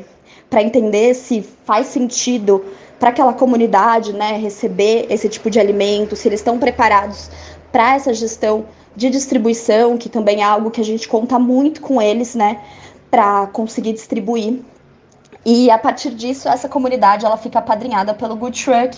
para 0.50 0.62
entender 0.62 1.16
se 1.16 1.42
faz 1.66 1.88
sentido 1.88 2.64
para 3.00 3.10
aquela 3.10 3.34
comunidade 3.34 4.14
né, 4.14 4.38
receber 4.38 5.08
esse 5.10 5.28
tipo 5.28 5.50
de 5.50 5.60
alimento, 5.60 6.16
se 6.16 6.28
eles 6.28 6.40
estão 6.40 6.60
preparados 6.60 7.32
para 7.72 7.96
essa 7.96 8.14
gestão 8.14 8.66
de 8.96 9.10
distribuição, 9.10 9.98
que 9.98 10.10
também 10.10 10.42
é 10.42 10.44
algo 10.44 10.70
que 10.70 10.82
a 10.82 10.84
gente 10.84 11.08
conta 11.08 11.40
muito 11.40 11.82
com 11.82 12.00
eles, 12.00 12.36
né, 12.36 12.62
para 13.10 13.48
conseguir 13.48 13.94
distribuir 13.94 14.60
e 15.46 15.72
a 15.72 15.78
partir 15.78 16.12
disso, 16.12 16.48
essa 16.48 16.70
comunidade 16.70 17.26
ela 17.26 17.38
fica 17.38 17.60
apadrinhada 17.60 18.14
pelo 18.14 18.36
Good 18.36 18.64
Truck. 18.64 18.98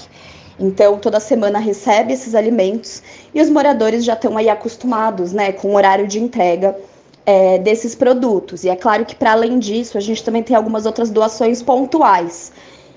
Então, 0.59 0.99
toda 0.99 1.19
semana 1.19 1.57
recebe 1.57 2.13
esses 2.13 2.35
alimentos 2.35 3.01
e 3.33 3.41
os 3.41 3.49
moradores 3.49 4.03
já 4.03 4.13
estão 4.13 4.37
aí 4.37 4.49
acostumados 4.49 5.33
né, 5.33 5.51
com 5.51 5.69
o 5.69 5.75
horário 5.75 6.07
de 6.07 6.19
entrega 6.19 6.77
é, 7.25 7.57
desses 7.57 7.95
produtos. 7.95 8.63
E 8.63 8.69
é 8.69 8.75
claro 8.75 9.05
que, 9.05 9.15
para 9.15 9.31
além 9.31 9.57
disso, 9.57 9.97
a 9.97 10.01
gente 10.01 10.23
também 10.23 10.43
tem 10.43 10.55
algumas 10.55 10.85
outras 10.85 11.09
doações 11.09 11.61
pontuais. 11.61 12.51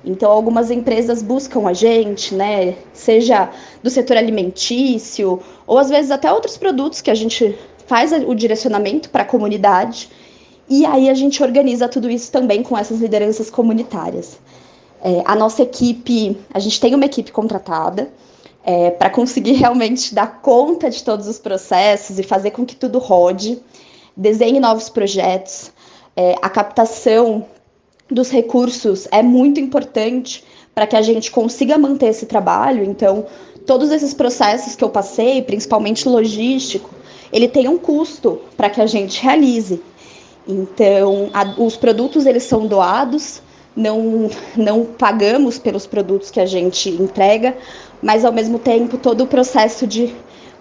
Então, 0.05 0.31
algumas 0.31 0.71
empresas 0.71 1.23
buscam 1.23 1.67
a 1.69 1.73
gente, 1.73 2.35
né, 2.35 2.75
seja 2.93 3.50
do 3.83 3.91
setor 3.91 4.17
alimentício, 4.17 5.41
ou 5.67 5.79
às 5.79 5.88
vezes 5.88 6.11
até 6.11 6.33
outros 6.33 6.57
produtos 6.57 7.00
que 7.00 7.11
a 7.11 7.15
gente 7.15 7.59
faz 7.87 8.12
o 8.12 8.35
direcionamento 8.35 9.09
para 9.11 9.23
a 9.23 9.26
comunidade. 9.26 10.11
E 10.68 10.85
aí 10.85 11.08
a 11.08 11.14
gente 11.14 11.42
organiza 11.42 11.88
tudo 11.88 12.11
isso 12.11 12.30
também 12.32 12.62
com 12.62 12.76
essas 12.76 13.00
lideranças 13.00 13.50
comunitárias. 13.50 14.38
É, 15.02 15.23
a 15.25 15.37
nossa 15.37 15.62
equipe, 15.62 16.37
a 16.52 16.58
gente 16.58 16.80
tem 16.80 16.94
uma 16.94 17.04
equipe 17.04 17.30
contratada 17.30 18.11
é, 18.64 18.90
para 18.90 19.08
conseguir 19.08 19.52
realmente 19.52 20.12
dar 20.12 20.40
conta 20.40 20.90
de 20.90 21.04
todos 21.04 21.28
os 21.28 21.38
processos 21.38 22.18
e 22.18 22.23
fazer 22.25 22.50
com 22.50 22.66
que 22.66 22.75
tudo 22.75 22.99
rode, 22.99 23.61
desenhe 24.16 24.58
novos 24.58 24.88
projetos. 24.88 25.70
É, 26.16 26.35
a 26.42 26.50
captação 26.50 27.46
dos 28.11 28.30
recursos 28.30 29.06
é 29.12 29.23
muito 29.23 29.61
importante 29.61 30.42
para 30.75 30.87
que 30.87 30.96
a 30.96 31.02
gente 31.02 31.30
consiga 31.30 31.78
manter 31.78 32.08
esse 32.08 32.26
trabalho. 32.26 32.85
Então, 32.85 33.26
todos 33.66 33.90
esses 33.92 34.12
processos 34.12 34.75
que 34.75 34.82
eu 34.82 34.90
passei, 34.90 35.42
principalmente 35.42 36.08
logístico, 36.08 36.90
ele 37.32 37.49
tem 37.49 37.68
um 37.68 37.78
custo 37.78 38.40
para 38.56 38.68
que 38.70 38.80
a 38.80 38.87
gente 38.87 39.23
realize. 39.23 39.80
Então, 40.47 41.31
a, 41.33 41.45
os 41.61 41.76
produtos 41.76 42.25
eles 42.25 42.45
são 42.45 42.67
doados, 42.67 43.43
não, 43.75 44.31
não 44.57 44.85
pagamos 44.85 45.59
pelos 45.59 45.87
produtos 45.87 46.31
que 46.31 46.41
a 46.41 46.47
gente 46.47 46.88
entrega, 46.91 47.57
mas 48.03 48.25
ao 48.25 48.33
mesmo 48.33 48.59
tempo 48.59 48.97
todo 48.97 49.23
o 49.23 49.26
processo 49.26 49.87
de 49.87 50.15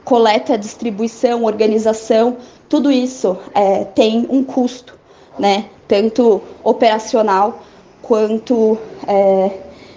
coleta, 0.03 0.57
distribuição, 0.57 1.43
organização, 1.43 2.37
tudo 2.67 2.91
isso 2.91 3.37
é, 3.53 3.83
tem 3.83 4.25
um 4.29 4.43
custo, 4.43 4.97
né? 5.37 5.65
Tanto 5.87 6.41
operacional 6.63 7.63
quanto 8.01 8.77
é, 9.07 9.51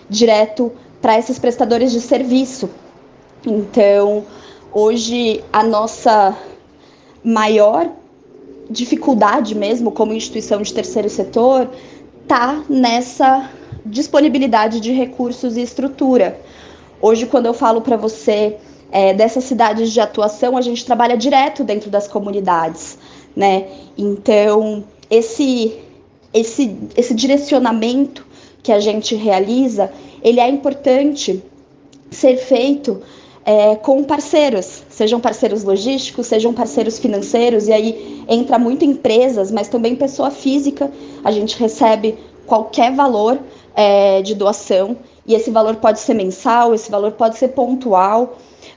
direto 0.09 0.73
para 1.01 1.19
esses 1.19 1.39
prestadores 1.39 1.93
de 1.93 2.01
serviço. 2.01 2.69
Então, 3.47 4.25
hoje 4.73 5.43
a 5.53 5.63
nossa 5.63 6.37
maior 7.25 7.91
dificuldade 8.71 9.55
mesmo 9.55 9.91
como 9.91 10.13
instituição 10.13 10.63
de 10.63 10.73
terceiro 10.73 11.09
setor 11.09 11.71
tá 12.27 12.63
nessa 12.69 13.51
disponibilidade 13.85 14.81
de 14.81 14.93
recursos 14.93 15.57
e 15.57 15.63
estrutura. 15.63 16.39
Hoje, 17.01 17.27
quando 17.27 17.47
eu 17.47 17.55
falo 17.55 17.81
para 17.81 17.97
você 17.97 18.57
é, 18.91 19.15
dessas 19.15 19.45
cidades 19.45 19.93
de 19.93 20.01
atuação, 20.01 20.57
a 20.57 20.61
gente 20.61 20.85
trabalha 20.85 21.17
direto 21.17 21.65
dentro 21.65 21.91
das 21.91 22.07
comunidades, 22.07 22.99
né? 23.35 23.67
Então, 23.97 24.85
esse 25.11 25.79
esse, 26.33 26.77
esse 26.97 27.15
direcionamento 27.15 28.27
que 28.63 28.73
a 28.73 28.81
gente 28.81 29.15
realiza, 29.15 29.91
ele 30.23 30.41
é 30.41 30.49
importante 30.49 31.43
ser 32.11 32.37
feito 32.37 33.03
é, 33.49 33.77
com 33.77 34.05
parceiros, 34.05 34.85
sejam 34.91 35.19
parceiros 35.19 35.65
logísticos, 35.65 36.27
sejam 36.27 36.53
parceiros 36.53 36.99
financeiros, 36.99 37.67
e 37.67 37.73
aí 37.73 38.23
entra 38.29 38.59
muito 38.59 38.85
empresas, 38.85 39.51
mas 39.51 39.69
também 39.69 39.97
pessoa 39.97 40.31
física. 40.31 40.93
A 41.25 41.31
gente 41.31 41.59
recebe 41.59 42.19
qualquer 42.45 42.93
valor 42.93 43.39
é, 43.75 44.21
de 44.21 44.35
doação, 44.35 44.99
e 45.27 45.35
esse 45.35 45.51
valor 45.51 45.77
pode 45.77 45.99
ser 45.99 46.13
mensal, 46.13 46.75
esse 46.75 46.91
valor 46.91 47.13
pode 47.13 47.39
ser 47.39 47.49
pontual, 47.49 48.37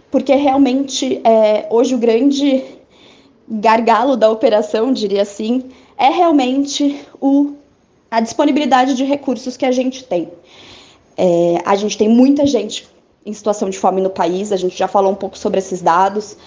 porque 0.09 0.33
realmente 0.35 1.19
é, 1.25 1.67
hoje 1.69 1.93
o 1.93 1.97
grande 1.97 2.63
gargalo 3.49 4.15
da 4.15 4.31
operação, 4.31 4.93
diria 4.93 5.23
assim, 5.23 5.65
é 5.97 6.07
realmente 6.07 6.97
o, 7.19 7.55
a 8.09 8.21
disponibilidade 8.21 8.93
de 8.93 9.03
recursos 9.03 9.57
que 9.57 9.65
a 9.65 9.71
gente 9.71 10.05
tem. 10.05 10.29
É, 11.17 11.57
a 11.65 11.75
gente 11.75 11.97
tem 11.97 12.07
muita 12.07 12.45
gente 12.45 12.87
em 13.25 13.33
situação 13.33 13.69
de 13.69 13.77
fome 13.77 14.01
no 14.01 14.09
país, 14.09 14.51
a 14.51 14.57
gente 14.57 14.77
já 14.77 14.87
falou 14.87 15.11
um 15.11 15.15
pouco 15.15 15.37
sobre 15.37 15.59
esses 15.59 15.81
dados. 15.81 16.37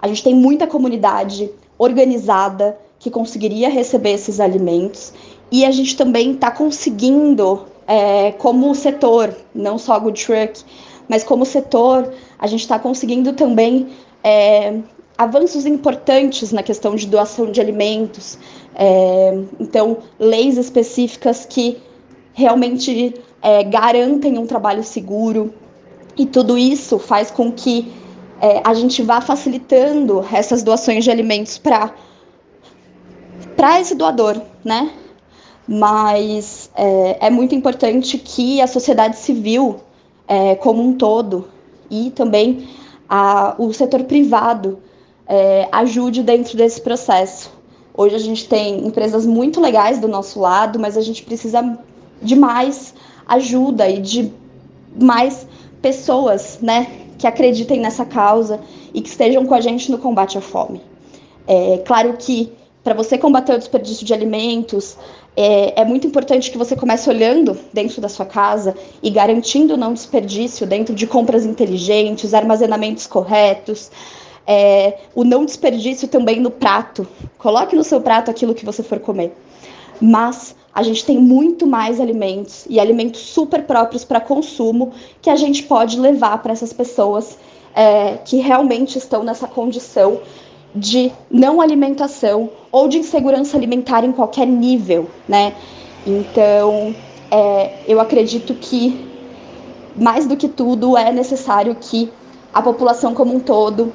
A 0.00 0.08
gente 0.08 0.22
tem 0.22 0.34
muita 0.34 0.66
comunidade 0.66 1.50
organizada 1.78 2.78
que 2.98 3.10
conseguiria 3.10 3.68
receber 3.68 4.12
esses 4.12 4.40
alimentos 4.40 5.12
e 5.50 5.64
a 5.64 5.70
gente 5.70 5.96
também 5.96 6.32
está 6.32 6.50
conseguindo, 6.50 7.66
é, 7.86 8.32
como 8.32 8.74
setor, 8.74 9.34
não 9.54 9.78
só 9.78 9.98
Good 9.98 10.24
Truck, 10.24 10.64
mas 11.08 11.22
como 11.22 11.44
setor, 11.44 12.12
a 12.38 12.46
gente 12.46 12.60
está 12.60 12.78
conseguindo 12.78 13.32
também 13.32 13.88
é, 14.24 14.78
avanços 15.16 15.66
importantes 15.66 16.50
na 16.52 16.62
questão 16.62 16.94
de 16.94 17.06
doação 17.06 17.50
de 17.50 17.60
alimentos. 17.60 18.38
É, 18.74 19.38
então, 19.60 19.98
leis 20.18 20.58
específicas 20.58 21.46
que 21.46 21.78
realmente 22.32 23.14
é, 23.40 23.62
garantem 23.62 24.36
um 24.38 24.46
trabalho 24.46 24.82
seguro, 24.82 25.54
e 26.16 26.26
tudo 26.26 26.56
isso 26.56 26.98
faz 26.98 27.30
com 27.30 27.52
que 27.52 27.92
é, 28.40 28.60
a 28.64 28.74
gente 28.74 29.02
vá 29.02 29.20
facilitando 29.20 30.24
essas 30.32 30.62
doações 30.62 31.04
de 31.04 31.10
alimentos 31.10 31.58
para 31.58 31.92
para 33.54 33.80
esse 33.80 33.94
doador, 33.94 34.40
né? 34.62 34.90
Mas 35.66 36.70
é, 36.74 37.26
é, 37.26 37.30
muito 37.30 37.54
importante 37.54 38.18
que 38.18 38.60
a 38.60 38.66
sociedade 38.66 39.16
civil 39.16 39.76
é, 40.28 40.54
como 40.56 40.82
um 40.82 40.94
todo 40.94 41.48
e 41.90 42.10
também 42.10 42.68
a, 43.08 43.54
o 43.58 43.72
setor 43.72 44.04
privado 44.04 44.78
é, 45.26 45.68
ajude 45.72 46.22
dentro 46.22 46.56
desse 46.56 46.80
processo. 46.80 47.50
Hoje 47.94 48.14
a 48.14 48.18
gente 48.18 48.46
tem 48.46 48.86
empresas 48.86 49.24
muito 49.24 49.60
legais 49.60 49.98
do 49.98 50.06
nosso 50.06 50.38
lado, 50.38 50.78
mas 50.78 50.96
a 50.96 51.00
gente 51.00 51.22
precisa 51.22 51.78
de 52.20 52.36
mais 52.36 52.94
ajuda 53.26 53.88
e 53.88 54.00
de 54.00 54.32
mais 55.00 55.46
pessoas, 55.86 56.58
né, 56.60 56.88
que 57.16 57.28
acreditem 57.28 57.78
nessa 57.78 58.04
causa 58.04 58.58
e 58.92 59.00
que 59.00 59.08
estejam 59.08 59.46
com 59.46 59.54
a 59.54 59.60
gente 59.60 59.88
no 59.88 59.98
combate 59.98 60.36
à 60.36 60.40
fome. 60.40 60.80
É 61.46 61.78
claro 61.86 62.16
que 62.18 62.52
para 62.82 62.92
você 62.92 63.16
combater 63.16 63.54
o 63.54 63.58
desperdício 63.58 64.04
de 64.04 64.12
alimentos, 64.12 64.96
é, 65.36 65.80
é, 65.80 65.84
muito 65.84 66.04
importante 66.04 66.50
que 66.50 66.58
você 66.58 66.74
comece 66.74 67.08
olhando 67.08 67.56
dentro 67.72 68.00
da 68.00 68.08
sua 68.08 68.26
casa 68.26 68.74
e 69.00 69.10
garantindo 69.10 69.76
não 69.76 69.94
desperdício 69.94 70.66
dentro 70.66 70.92
de 70.92 71.06
compras 71.06 71.46
inteligentes, 71.46 72.34
armazenamentos 72.34 73.06
corretos, 73.06 73.88
é, 74.44 74.98
o 75.14 75.22
não 75.22 75.44
desperdício 75.44 76.08
também 76.08 76.40
no 76.40 76.50
prato. 76.50 77.06
Coloque 77.38 77.76
no 77.76 77.84
seu 77.84 78.00
prato 78.00 78.28
aquilo 78.28 78.54
que 78.54 78.64
você 78.64 78.82
for 78.82 78.98
comer. 78.98 79.32
Mas 80.00 80.54
a 80.74 80.82
gente 80.82 81.04
tem 81.04 81.18
muito 81.18 81.66
mais 81.66 82.00
alimentos 82.00 82.66
e 82.68 82.78
alimentos 82.78 83.20
super 83.20 83.62
próprios 83.62 84.04
para 84.04 84.20
consumo 84.20 84.92
que 85.22 85.30
a 85.30 85.36
gente 85.36 85.62
pode 85.62 85.98
levar 85.98 86.42
para 86.42 86.52
essas 86.52 86.72
pessoas 86.72 87.38
é, 87.74 88.18
que 88.24 88.36
realmente 88.36 88.98
estão 88.98 89.22
nessa 89.22 89.46
condição 89.46 90.20
de 90.74 91.10
não 91.30 91.60
alimentação 91.60 92.50
ou 92.70 92.88
de 92.88 92.98
insegurança 92.98 93.56
alimentar 93.56 94.04
em 94.04 94.12
qualquer 94.12 94.46
nível, 94.46 95.08
né? 95.26 95.54
Então, 96.06 96.94
é, 97.30 97.80
eu 97.88 97.98
acredito 97.98 98.54
que 98.54 99.06
mais 99.96 100.26
do 100.26 100.36
que 100.36 100.48
tudo 100.48 100.96
é 100.96 101.10
necessário 101.10 101.74
que 101.74 102.12
a 102.52 102.60
população 102.60 103.14
como 103.14 103.34
um 103.34 103.40
todo 103.40 103.92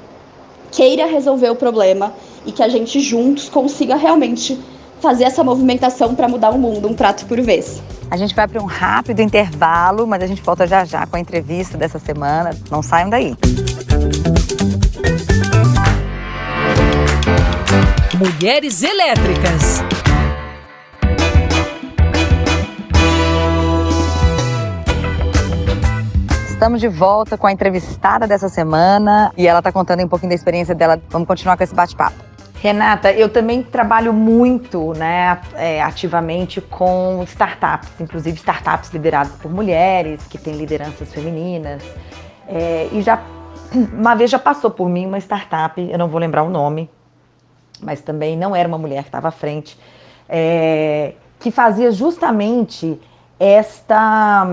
queira 0.71 1.05
resolver 1.05 1.49
o 1.49 1.55
problema 1.55 2.13
e 2.45 2.51
que 2.51 2.63
a 2.63 2.67
gente 2.67 2.99
juntos 2.99 3.49
consiga 3.49 3.95
realmente 3.95 4.59
fazer 5.01 5.23
essa 5.25 5.43
movimentação 5.43 6.15
para 6.15 6.27
mudar 6.27 6.51
o 6.51 6.57
mundo, 6.57 6.87
um 6.87 6.93
prato 6.93 7.25
por 7.25 7.41
vez. 7.41 7.81
A 8.09 8.17
gente 8.17 8.35
vai 8.35 8.47
para 8.47 8.61
um 8.61 8.65
rápido 8.65 9.21
intervalo, 9.21 10.05
mas 10.05 10.21
a 10.21 10.27
gente 10.27 10.41
volta 10.41 10.67
já 10.67 10.85
já 10.85 11.05
com 11.05 11.15
a 11.15 11.19
entrevista 11.19 11.77
dessa 11.77 11.97
semana. 11.97 12.51
Não 12.69 12.81
saiam 12.81 13.09
daí. 13.09 13.35
Mulheres 18.17 18.83
Elétricas. 18.83 19.83
Estamos 26.49 26.79
de 26.79 26.87
volta 26.87 27.39
com 27.39 27.47
a 27.47 27.51
entrevistada 27.51 28.27
dessa 28.27 28.47
semana 28.47 29.31
e 29.35 29.47
ela 29.47 29.59
está 29.59 29.71
contando 29.71 30.03
um 30.03 30.07
pouquinho 30.07 30.29
da 30.29 30.35
experiência 30.35 30.75
dela. 30.75 31.01
Vamos 31.09 31.27
continuar 31.27 31.57
com 31.57 31.63
esse 31.63 31.73
bate-papo. 31.73 32.30
Renata, 32.61 33.11
eu 33.11 33.27
também 33.27 33.63
trabalho 33.63 34.13
muito, 34.13 34.93
né, 34.93 35.41
é, 35.55 35.81
ativamente 35.81 36.61
com 36.61 37.23
startups, 37.23 37.89
inclusive 37.99 38.37
startups 38.37 38.91
lideradas 38.91 39.33
por 39.37 39.51
mulheres, 39.51 40.27
que 40.27 40.37
têm 40.37 40.53
lideranças 40.53 41.11
femininas. 41.11 41.81
É, 42.47 42.87
e 42.91 43.01
já, 43.01 43.19
uma 43.91 44.13
vez 44.13 44.29
já 44.29 44.37
passou 44.37 44.69
por 44.69 44.87
mim 44.87 45.07
uma 45.07 45.17
startup, 45.17 45.81
eu 45.81 45.97
não 45.97 46.07
vou 46.07 46.19
lembrar 46.19 46.43
o 46.43 46.51
nome, 46.51 46.87
mas 47.81 47.99
também 47.99 48.37
não 48.37 48.55
era 48.55 48.67
uma 48.67 48.77
mulher 48.77 49.01
que 49.01 49.09
estava 49.09 49.29
à 49.29 49.31
frente, 49.31 49.75
é, 50.29 51.15
que 51.39 51.49
fazia 51.49 51.91
justamente 51.91 53.01
esta. 53.39 54.45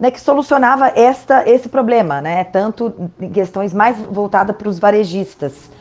Né, 0.00 0.10
que 0.10 0.20
solucionava 0.20 0.88
esta, 0.94 1.46
esse 1.46 1.68
problema, 1.68 2.22
né, 2.22 2.44
tanto 2.44 3.10
em 3.20 3.30
questões 3.30 3.74
mais 3.74 3.98
voltadas 3.98 4.56
para 4.56 4.68
os 4.68 4.78
varejistas 4.78 5.76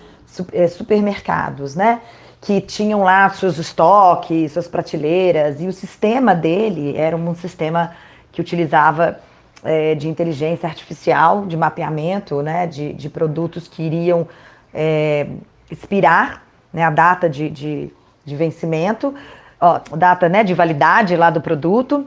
supermercados, 0.70 1.76
né? 1.76 2.02
Que 2.40 2.62
tinham 2.62 3.04
lá 3.04 3.30
seus 3.30 3.58
estoques, 3.58 4.52
suas 4.52 4.68
prateleiras, 4.68 5.60
e 5.62 5.68
o 5.68 5.74
sistema 5.74 6.36
dele 6.36 6.96
era 6.96 7.16
um 7.16 7.34
sistema 7.34 7.92
que 8.32 8.40
utilizava 8.40 9.20
é, 9.64 9.96
de 9.96 10.08
inteligência 10.08 10.68
artificial, 10.68 11.46
de 11.46 11.58
mapeamento, 11.58 12.42
né? 12.42 12.68
De, 12.68 12.94
de 12.94 13.10
produtos 13.10 13.68
que 13.68 13.82
iriam 13.82 14.28
é, 14.74 15.28
expirar 15.72 16.44
né, 16.72 16.84
a 16.84 16.90
data 16.90 17.30
de, 17.30 17.50
de, 17.50 17.94
de 18.24 18.36
vencimento, 18.36 19.14
ó, 19.60 19.80
data 19.96 20.30
né, 20.30 20.44
de 20.44 20.54
validade 20.54 21.16
lá 21.16 21.30
do 21.30 21.42
produto. 21.42 22.06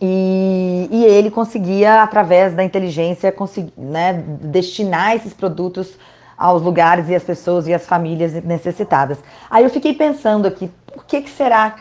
E, 0.00 0.88
e, 0.92 1.04
ele 1.06 1.30
conseguia, 1.30 2.02
através 2.02 2.52
da 2.52 2.62
inteligência, 2.62 3.32
conseguir, 3.32 3.72
né, 3.76 4.22
destinar 4.42 5.16
esses 5.16 5.32
produtos 5.32 5.98
aos 6.38 6.62
lugares 6.62 7.08
e 7.08 7.14
as 7.14 7.24
pessoas 7.24 7.66
e 7.66 7.74
as 7.74 7.84
famílias 7.84 8.32
necessitadas. 8.44 9.18
Aí 9.50 9.64
eu 9.64 9.70
fiquei 9.70 9.92
pensando 9.92 10.46
aqui, 10.46 10.70
por 10.94 11.04
que, 11.04 11.22
que 11.22 11.30
será? 11.30 11.74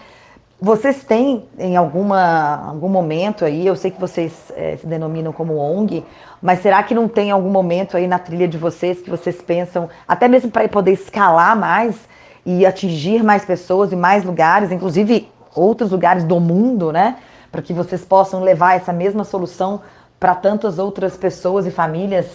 Vocês 0.59 1.03
têm 1.03 1.45
em 1.59 1.77
alguma, 1.77 2.69
algum 2.69 2.89
momento 2.89 3.45
aí, 3.45 3.67
eu 3.67 3.75
sei 3.75 3.91
que 3.91 4.01
vocês 4.01 4.33
é, 4.55 4.75
se 4.77 4.87
denominam 4.87 5.31
como 5.31 5.57
ONG, 5.57 6.03
mas 6.41 6.63
será 6.63 6.81
que 6.81 6.95
não 6.95 7.07
tem 7.07 7.29
algum 7.29 7.49
momento 7.49 7.95
aí 7.95 8.07
na 8.07 8.17
trilha 8.17 8.47
de 8.47 8.57
vocês 8.57 8.99
que 8.99 9.09
vocês 9.09 9.39
pensam, 9.39 9.87
até 10.07 10.27
mesmo 10.27 10.49
para 10.49 10.67
poder 10.67 10.93
escalar 10.93 11.55
mais 11.55 11.95
e 12.43 12.65
atingir 12.65 13.23
mais 13.23 13.45
pessoas 13.45 13.91
e 13.91 13.95
mais 13.95 14.23
lugares, 14.23 14.71
inclusive 14.71 15.29
outros 15.53 15.91
lugares 15.91 16.23
do 16.23 16.39
mundo, 16.39 16.91
né? 16.91 17.17
Para 17.51 17.61
que 17.61 17.73
vocês 17.73 18.03
possam 18.03 18.41
levar 18.41 18.75
essa 18.75 18.91
mesma 18.91 19.23
solução 19.23 19.81
para 20.19 20.33
tantas 20.33 20.79
outras 20.79 21.15
pessoas 21.15 21.67
e 21.67 21.71
famílias 21.71 22.25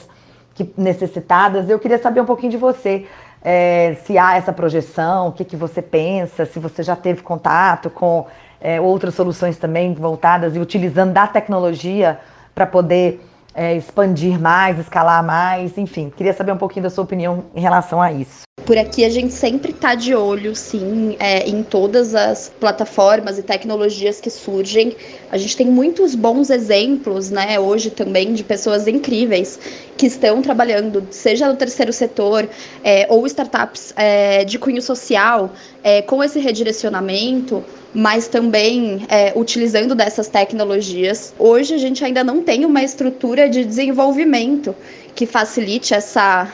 que, 0.55 0.73
necessitadas. 0.77 1.69
Eu 1.69 1.79
queria 1.79 1.99
saber 1.99 2.21
um 2.21 2.27
pouquinho 2.27 2.51
de 2.51 2.57
você, 2.57 3.07
é, 3.43 3.97
se 4.05 4.17
há 4.17 4.37
essa 4.37 4.53
projeção, 4.53 5.29
o 5.29 5.33
que, 5.33 5.45
que 5.45 5.57
você 5.57 5.83
pensa, 5.83 6.47
se 6.47 6.59
você 6.59 6.83
já 6.83 6.95
teve 6.95 7.23
contato 7.23 7.91
com 7.91 8.27
é, 8.61 8.81
outras 8.81 9.15
soluções 9.15 9.57
também 9.59 9.93
voltadas 9.95 10.55
e 10.55 10.59
utilizando 10.59 11.13
da 11.13 11.27
tecnologia 11.27 12.21
para 12.55 12.67
poder 12.67 13.21
é, 13.55 13.75
expandir 13.75 14.41
mais, 14.41 14.79
escalar 14.79 15.23
mais, 15.25 15.77
enfim, 15.77 16.11
queria 16.11 16.33
saber 16.33 16.53
um 16.53 16.57
pouquinho 16.57 16.85
da 16.85 16.91
sua 16.91 17.05
opinião 17.05 17.45
em 17.55 17.61
relação 17.61 18.01
a 18.01 18.13
isso. 18.13 18.43
Por 18.67 18.77
aqui 18.77 19.05
a 19.05 19.09
gente 19.09 19.33
sempre 19.33 19.73
está 19.73 19.95
de 19.95 20.15
olho, 20.15 20.55
sim, 20.55 21.17
é, 21.19 21.49
em 21.49 21.63
todas 21.63 22.15
as 22.15 22.53
plataformas 22.61 23.39
e 23.39 23.43
tecnologias 23.43 24.21
que 24.21 24.31
surgem. 24.31 24.95
A 25.31 25.39
gente 25.39 25.57
tem 25.57 25.67
muitos 25.67 26.15
bons 26.15 26.49
exemplos, 26.49 27.31
né, 27.31 27.59
hoje 27.59 27.91
também, 27.91 28.35
de 28.35 28.45
pessoas 28.45 28.87
incríveis 28.87 29.59
que 29.97 30.07
estão 30.07 30.41
trabalhando, 30.43 31.07
seja 31.11 31.49
no 31.49 31.57
terceiro 31.57 31.93
setor 31.93 32.49
é, 32.85 33.07
ou 33.09 33.27
startups 33.27 33.93
é, 33.97 34.45
de 34.45 34.59
cunho 34.59 34.83
social, 34.83 35.51
é, 35.83 36.03
com 36.03 36.23
esse 36.23 36.39
redirecionamento, 36.39 37.65
mas 37.93 38.29
também 38.29 39.05
é, 39.09 39.33
utilizando 39.35 39.95
dessas 39.95 40.29
tecnologias. 40.29 41.35
Hoje 41.39 41.75
a 41.75 41.79
gente 41.79 42.05
ainda 42.05 42.23
não 42.23 42.43
tem 42.43 42.65
uma 42.65 42.83
estrutura 42.83 43.49
de 43.49 43.65
desenvolvimento 43.65 44.75
que 45.15 45.27
facilite 45.27 45.95
essa 45.95 46.51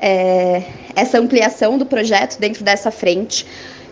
é, 0.00 0.62
essa 0.94 1.18
ampliação 1.18 1.78
do 1.78 1.86
projeto 1.86 2.38
dentro 2.38 2.64
dessa 2.64 2.90
frente, 2.90 3.46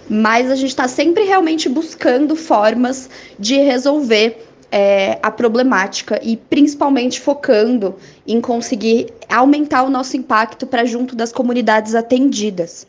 mas 0.09 0.51
a 0.51 0.55
gente 0.55 0.71
está 0.71 0.87
sempre 0.87 1.25
realmente 1.25 1.69
buscando 1.69 2.37
formas 2.37 3.11
de 3.39 3.57
resolver 3.57 4.47
é, 4.71 5.19
a 5.23 5.31
problemática 5.31 6.21
e 6.23 6.37
principalmente 6.37 7.21
focando 7.21 7.97
em 8.27 8.41
conseguir 8.41 9.09
aumentar 9.29 9.83
o 9.85 9.91
nosso 9.91 10.17
impacto 10.17 10.67
para 10.67 10.85
junto 10.85 11.15
das 11.15 11.33
comunidades 11.33 11.95
atendidas. 11.95 12.87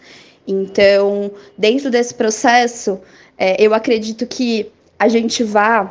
Então, 0.47 1.31
dentro 1.57 1.89
desse 1.89 2.13
processo, 2.13 2.99
é, 3.37 3.61
eu 3.63 3.73
acredito 3.73 4.25
que 4.25 4.71
a 4.97 5.07
gente 5.07 5.43
vai 5.43 5.89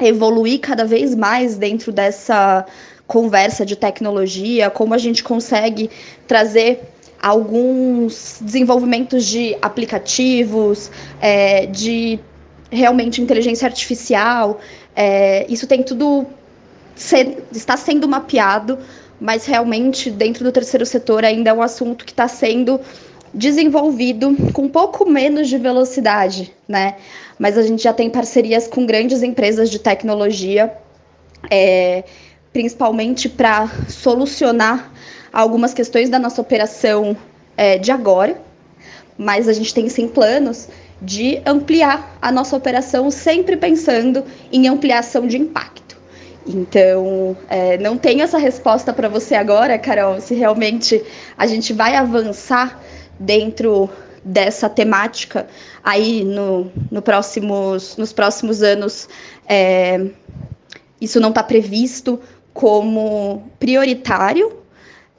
evoluir 0.00 0.60
cada 0.60 0.84
vez 0.84 1.14
mais 1.14 1.56
dentro 1.56 1.92
dessa 1.92 2.64
conversa 3.08 3.64
de 3.64 3.74
tecnologia, 3.74 4.70
como 4.70 4.94
a 4.94 4.98
gente 4.98 5.24
consegue 5.24 5.90
trazer 6.26 6.82
alguns 7.20 8.38
desenvolvimentos 8.40 9.24
de 9.24 9.56
aplicativos, 9.60 10.90
é, 11.20 11.66
de 11.66 12.20
realmente 12.70 13.20
inteligência 13.20 13.66
artificial. 13.66 14.60
É, 14.94 15.46
isso 15.48 15.66
tem 15.66 15.82
tudo 15.82 16.26
ser, 16.94 17.42
está 17.50 17.76
sendo 17.76 18.06
mapeado, 18.06 18.78
mas 19.18 19.46
realmente 19.46 20.10
dentro 20.10 20.44
do 20.44 20.52
terceiro 20.52 20.84
setor 20.84 21.24
ainda 21.24 21.50
é 21.50 21.52
um 21.52 21.62
assunto 21.62 22.04
que 22.04 22.12
está 22.12 22.28
sendo 22.28 22.78
desenvolvido 23.32 24.36
com 24.52 24.62
um 24.62 24.68
pouco 24.68 25.08
menos 25.08 25.48
de 25.48 25.56
velocidade, 25.56 26.52
né? 26.68 26.96
Mas 27.38 27.56
a 27.56 27.62
gente 27.62 27.82
já 27.82 27.92
tem 27.92 28.10
parcerias 28.10 28.68
com 28.68 28.84
grandes 28.84 29.22
empresas 29.22 29.70
de 29.70 29.78
tecnologia. 29.78 30.72
É, 31.50 32.04
principalmente 32.52 33.28
para 33.28 33.68
solucionar 33.88 34.90
algumas 35.32 35.74
questões 35.74 36.08
da 36.08 36.18
nossa 36.18 36.40
operação 36.40 37.16
é, 37.56 37.78
de 37.78 37.90
agora, 37.90 38.40
mas 39.16 39.48
a 39.48 39.52
gente 39.52 39.74
tem 39.74 39.88
sim 39.88 40.08
planos 40.08 40.68
de 41.00 41.40
ampliar 41.46 42.16
a 42.20 42.32
nossa 42.32 42.56
operação 42.56 43.10
sempre 43.10 43.56
pensando 43.56 44.24
em 44.52 44.68
ampliação 44.68 45.26
de 45.26 45.36
impacto. 45.36 45.96
Então, 46.46 47.36
é, 47.48 47.76
não 47.78 47.98
tenho 47.98 48.22
essa 48.22 48.38
resposta 48.38 48.92
para 48.92 49.08
você 49.08 49.34
agora, 49.34 49.78
Carol, 49.78 50.20
se 50.20 50.34
realmente 50.34 51.02
a 51.36 51.46
gente 51.46 51.72
vai 51.72 51.94
avançar 51.94 52.80
dentro 53.18 53.90
dessa 54.24 54.68
temática 54.68 55.46
aí 55.84 56.24
no, 56.24 56.70
no 56.90 57.02
próximos, 57.02 57.96
nos 57.96 58.12
próximos 58.12 58.62
anos. 58.62 59.08
É, 59.46 60.06
isso 61.00 61.20
não 61.20 61.28
está 61.28 61.42
previsto, 61.42 62.18
como 62.58 63.44
prioritário, 63.60 64.52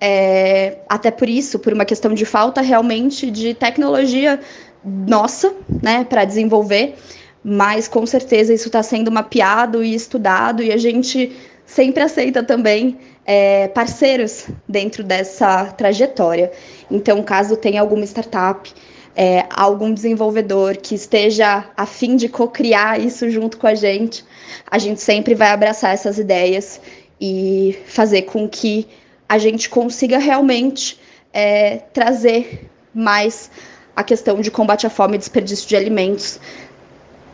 é, 0.01 0.79
até 0.89 1.09
por 1.09 1.29
isso, 1.29 1.57
por 1.57 1.71
uma 1.71 1.85
questão 1.85 2.13
de 2.13 2.25
falta 2.25 2.59
realmente 2.59 3.31
de 3.31 3.53
tecnologia 3.53 4.41
nossa, 4.83 5.55
né, 5.81 6.03
para 6.03 6.25
desenvolver, 6.25 6.95
mas 7.41 7.87
com 7.87 8.05
certeza 8.05 8.53
isso 8.53 8.67
está 8.67 8.83
sendo 8.83 9.09
mapeado 9.09 9.81
e 9.81 9.95
estudado 9.95 10.61
e 10.61 10.69
a 10.69 10.75
gente 10.75 11.31
sempre 11.65 12.03
aceita 12.03 12.43
também 12.43 12.99
é, 13.25 13.69
parceiros 13.69 14.47
dentro 14.67 15.01
dessa 15.01 15.67
trajetória. 15.67 16.51
Então, 16.91 17.23
caso 17.23 17.55
tenha 17.55 17.79
alguma 17.79 18.03
startup, 18.03 18.69
é, 19.15 19.45
algum 19.49 19.93
desenvolvedor 19.93 20.75
que 20.75 20.93
esteja 20.93 21.69
a 21.77 21.85
fim 21.85 22.17
de 22.17 22.27
co-criar 22.27 22.99
isso 22.99 23.29
junto 23.29 23.57
com 23.57 23.67
a 23.67 23.75
gente, 23.75 24.25
a 24.69 24.77
gente 24.77 24.99
sempre 24.99 25.33
vai 25.33 25.51
abraçar 25.51 25.93
essas 25.93 26.19
ideias 26.19 26.81
e 27.19 27.77
fazer 27.85 28.23
com 28.23 28.47
que 28.47 28.87
a 29.27 29.37
gente 29.37 29.69
consiga 29.69 30.17
realmente 30.17 30.99
é, 31.33 31.77
trazer 31.93 32.69
mais 32.93 33.51
a 33.95 34.03
questão 34.03 34.41
de 34.41 34.49
combate 34.49 34.87
à 34.87 34.89
fome 34.89 35.15
e 35.15 35.17
desperdício 35.17 35.67
de 35.67 35.75
alimentos, 35.75 36.39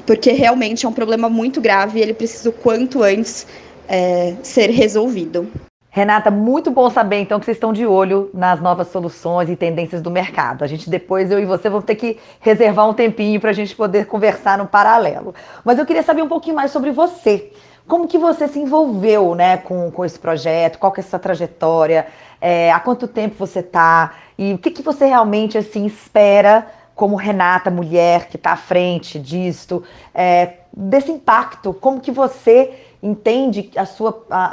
porque 0.05 0.31
realmente 0.31 0.85
é 0.85 0.89
um 0.89 0.93
problema 0.93 1.29
muito 1.29 1.61
grave 1.61 1.99
e 1.99 2.01
ele 2.01 2.13
precisa 2.13 2.49
o 2.49 2.51
quanto 2.51 3.03
antes 3.03 3.47
é, 3.87 4.35
ser 4.41 4.69
resolvido. 4.69 5.47
Renata, 5.95 6.29
muito 6.29 6.71
bom 6.71 6.89
saber 6.89 7.21
então 7.21 7.39
que 7.39 7.45
vocês 7.45 7.55
estão 7.55 7.71
de 7.71 7.85
olho 7.85 8.29
nas 8.33 8.59
novas 8.59 8.89
soluções 8.89 9.49
e 9.49 9.55
tendências 9.55 10.01
do 10.01 10.11
mercado. 10.11 10.61
A 10.61 10.67
gente 10.67 10.89
depois, 10.89 11.31
eu 11.31 11.39
e 11.39 11.45
você, 11.45 11.69
vamos 11.69 11.85
ter 11.85 11.95
que 11.95 12.17
reservar 12.41 12.89
um 12.89 12.93
tempinho 12.93 13.39
para 13.39 13.51
a 13.51 13.53
gente 13.53 13.73
poder 13.73 14.05
conversar 14.05 14.57
no 14.57 14.67
paralelo. 14.67 15.33
Mas 15.63 15.79
eu 15.79 15.85
queria 15.85 16.03
saber 16.03 16.21
um 16.21 16.27
pouquinho 16.27 16.57
mais 16.57 16.71
sobre 16.71 16.91
você. 16.91 17.49
Como 17.87 18.07
que 18.07 18.17
você 18.17 18.47
se 18.47 18.59
envolveu 18.59 19.35
né, 19.35 19.57
com, 19.57 19.91
com 19.91 20.03
esse 20.03 20.17
projeto? 20.17 20.79
Qual 20.79 20.91
que 20.91 21.01
é 21.01 21.03
a 21.03 21.07
sua 21.07 21.19
trajetória? 21.19 22.07
É, 22.41 22.71
há 22.71 22.79
quanto 22.79 23.07
tempo 23.07 23.35
você 23.37 23.59
está? 23.59 24.15
E 24.37 24.53
o 24.53 24.57
que, 24.57 24.71
que 24.71 24.81
você 24.81 25.05
realmente 25.05 25.57
assim 25.57 25.85
espera 25.85 26.67
como 26.95 27.15
Renata, 27.15 27.69
mulher 27.69 28.27
que 28.27 28.37
está 28.37 28.53
à 28.53 28.57
frente 28.57 29.19
disto, 29.19 29.83
é, 30.13 30.53
desse 30.75 31.11
impacto? 31.11 31.73
Como 31.73 31.99
que 31.99 32.11
você 32.11 32.73
entende 33.05 33.71
a 33.75 33.85
sua, 33.85 34.25
a, 34.29 34.45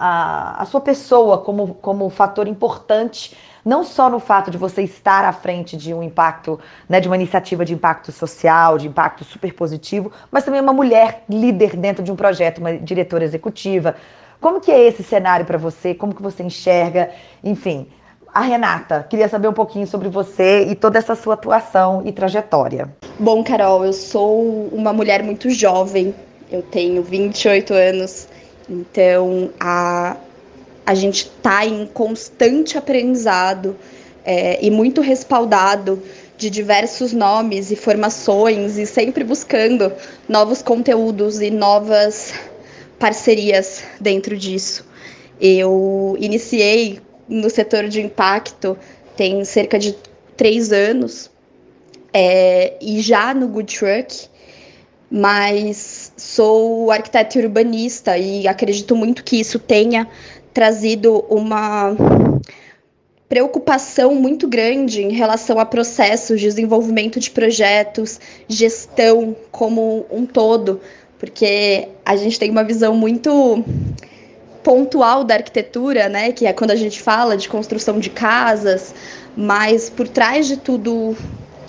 a, 0.58 0.62
a 0.62 0.64
sua 0.66 0.80
pessoa 0.80 1.38
como, 1.38 1.74
como 1.74 2.08
fator 2.10 2.46
importante 2.46 3.36
não 3.64 3.84
só 3.84 4.10
no 4.10 4.18
fato 4.18 4.50
de 4.50 4.58
você 4.58 4.82
estar 4.82 5.24
à 5.24 5.32
frente 5.32 5.76
de 5.76 5.94
um 5.94 6.02
impacto, 6.02 6.58
né, 6.88 7.00
de 7.00 7.08
uma 7.08 7.14
iniciativa 7.14 7.64
de 7.64 7.72
impacto 7.72 8.10
social, 8.10 8.76
de 8.76 8.88
impacto 8.88 9.24
super 9.24 9.54
positivo, 9.54 10.10
mas 10.30 10.44
também 10.44 10.60
uma 10.60 10.72
mulher 10.72 11.22
líder 11.28 11.76
dentro 11.76 12.02
de 12.02 12.10
um 12.10 12.16
projeto, 12.16 12.58
uma 12.58 12.76
diretora 12.76 13.24
executiva. 13.24 13.94
Como 14.40 14.60
que 14.60 14.72
é 14.72 14.88
esse 14.88 15.04
cenário 15.04 15.46
para 15.46 15.58
você? 15.58 15.94
Como 15.94 16.12
que 16.12 16.20
você 16.20 16.42
enxerga? 16.42 17.10
Enfim, 17.44 17.86
a 18.34 18.40
Renata, 18.40 19.06
queria 19.08 19.28
saber 19.28 19.46
um 19.46 19.52
pouquinho 19.52 19.86
sobre 19.86 20.08
você 20.08 20.64
e 20.64 20.74
toda 20.74 20.98
essa 20.98 21.14
sua 21.14 21.34
atuação 21.34 22.02
e 22.04 22.10
trajetória. 22.10 22.92
Bom, 23.18 23.44
Carol, 23.44 23.84
eu 23.84 23.92
sou 23.92 24.68
uma 24.72 24.92
mulher 24.92 25.22
muito 25.22 25.50
jovem, 25.50 26.12
eu 26.50 26.62
tenho 26.62 27.02
28 27.02 27.72
anos, 27.72 28.28
então 28.72 29.50
a, 29.60 30.16
a 30.86 30.94
gente 30.94 31.26
está 31.26 31.66
em 31.66 31.86
constante 31.86 32.78
aprendizado 32.78 33.76
é, 34.24 34.64
e 34.64 34.70
muito 34.70 35.00
respaldado 35.00 36.02
de 36.36 36.48
diversos 36.48 37.12
nomes 37.12 37.70
e 37.70 37.76
formações 37.76 38.78
e 38.78 38.86
sempre 38.86 39.22
buscando 39.22 39.92
novos 40.28 40.62
conteúdos 40.62 41.40
e 41.40 41.50
novas 41.50 42.32
parcerias 42.98 43.84
dentro 44.00 44.36
disso. 44.36 44.84
Eu 45.40 46.16
iniciei 46.18 47.00
no 47.28 47.48
setor 47.50 47.88
de 47.88 48.00
impacto 48.00 48.76
tem 49.16 49.44
cerca 49.44 49.78
de 49.78 49.94
três 50.36 50.72
anos 50.72 51.30
é, 52.12 52.74
e 52.80 53.00
já 53.00 53.32
no 53.32 53.48
Good 53.48 53.78
Truck, 53.78 54.28
mas 55.12 56.10
sou 56.16 56.90
arquiteto 56.90 57.38
urbanista 57.38 58.16
e 58.16 58.48
acredito 58.48 58.96
muito 58.96 59.22
que 59.22 59.38
isso 59.38 59.58
tenha 59.58 60.08
trazido 60.54 61.22
uma 61.28 61.94
preocupação 63.28 64.14
muito 64.14 64.48
grande 64.48 65.02
em 65.02 65.12
relação 65.12 65.58
a 65.58 65.66
processos, 65.66 66.40
desenvolvimento 66.40 67.20
de 67.20 67.30
projetos, 67.30 68.18
gestão 68.48 69.36
como 69.50 70.06
um 70.10 70.24
todo, 70.24 70.80
porque 71.18 71.88
a 72.06 72.16
gente 72.16 72.38
tem 72.38 72.50
uma 72.50 72.64
visão 72.64 72.96
muito 72.96 73.62
pontual 74.62 75.24
da 75.24 75.34
arquitetura, 75.34 76.08
né, 76.08 76.32
que 76.32 76.46
é 76.46 76.54
quando 76.54 76.70
a 76.70 76.76
gente 76.76 77.02
fala 77.02 77.36
de 77.36 77.50
construção 77.50 77.98
de 77.98 78.08
casas, 78.08 78.94
mas 79.36 79.90
por 79.90 80.08
trás 80.08 80.46
de 80.46 80.56
tudo 80.56 81.14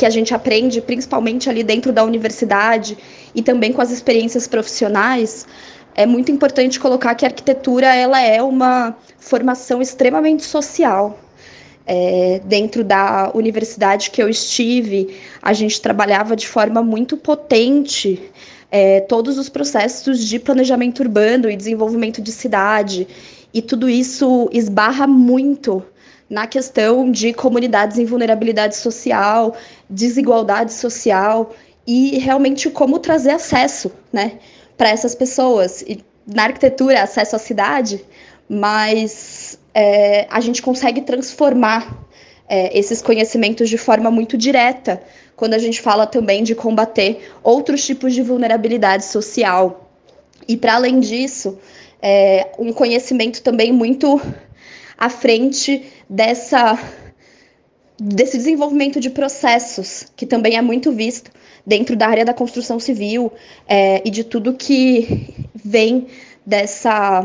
que 0.03 0.07
a 0.07 0.09
gente 0.09 0.35
aprende, 0.35 0.81
principalmente 0.81 1.49
ali 1.49 1.63
dentro 1.63 1.93
da 1.93 2.03
universidade 2.03 2.97
e 3.33 3.41
também 3.41 3.71
com 3.71 3.81
as 3.81 3.89
experiências 3.89 4.45
profissionais, 4.49 5.47
é 5.95 6.05
muito 6.05 6.29
importante 6.29 6.77
colocar 6.77 7.15
que 7.15 7.23
a 7.23 7.29
arquitetura 7.29 7.95
ela 7.95 8.19
é 8.19 8.43
uma 8.43 8.97
formação 9.17 9.81
extremamente 9.81 10.43
social. 10.43 11.17
É, 11.87 12.41
dentro 12.43 12.83
da 12.83 13.31
universidade 13.33 14.11
que 14.11 14.21
eu 14.21 14.27
estive, 14.27 15.15
a 15.41 15.53
gente 15.53 15.79
trabalhava 15.79 16.35
de 16.35 16.49
forma 16.49 16.83
muito 16.83 17.15
potente 17.15 18.21
é, 18.69 18.99
todos 18.99 19.37
os 19.37 19.47
processos 19.47 20.19
de 20.27 20.37
planejamento 20.37 20.99
urbano 20.99 21.49
e 21.49 21.55
desenvolvimento 21.55 22.21
de 22.21 22.33
cidade, 22.33 23.07
e 23.53 23.61
tudo 23.61 23.89
isso 23.89 24.49
esbarra 24.51 25.07
muito 25.07 25.81
na 26.33 26.47
questão 26.47 27.11
de 27.11 27.31
comunidades 27.31 27.99
em 27.99 28.05
vulnerabilidade 28.05 28.75
social, 28.75 29.55
desigualdade 29.87 30.73
social 30.73 31.53
e 31.85 32.17
realmente 32.17 32.71
como 32.71 32.97
trazer 32.97 33.29
acesso, 33.29 33.91
né, 34.11 34.39
para 34.75 34.89
essas 34.89 35.13
pessoas. 35.13 35.83
E 35.83 36.03
na 36.25 36.45
arquitetura, 36.45 37.03
acesso 37.03 37.35
à 37.35 37.39
cidade, 37.39 38.03
mas 38.49 39.59
é, 39.75 40.25
a 40.27 40.41
gente 40.41 40.59
consegue 40.59 41.01
transformar 41.01 42.03
é, 42.49 42.75
esses 42.75 42.99
conhecimentos 42.99 43.69
de 43.69 43.77
forma 43.77 44.09
muito 44.09 44.35
direta 44.35 45.03
quando 45.35 45.53
a 45.53 45.59
gente 45.59 45.79
fala 45.83 46.07
também 46.07 46.41
de 46.43 46.55
combater 46.55 47.31
outros 47.43 47.85
tipos 47.85 48.11
de 48.11 48.23
vulnerabilidade 48.23 49.05
social. 49.05 49.87
E 50.47 50.57
para 50.57 50.73
além 50.73 50.99
disso, 50.99 51.59
é, 52.01 52.49
um 52.57 52.73
conhecimento 52.73 53.43
também 53.43 53.71
muito 53.71 54.19
à 55.03 55.09
frente 55.09 55.83
dessa 56.09 56.79
desse 57.99 58.37
desenvolvimento 58.37 58.99
de 58.99 59.09
processos, 59.09 60.07
que 60.15 60.25
também 60.25 60.57
é 60.57 60.61
muito 60.61 60.91
visto 60.91 61.31
dentro 61.65 61.95
da 61.95 62.07
área 62.07 62.25
da 62.25 62.33
construção 62.33 62.79
civil 62.79 63.31
é, 63.67 64.01
e 64.03 64.09
de 64.09 64.23
tudo 64.23 64.53
que 64.53 65.45
vem 65.53 66.07
dessa 66.45 67.23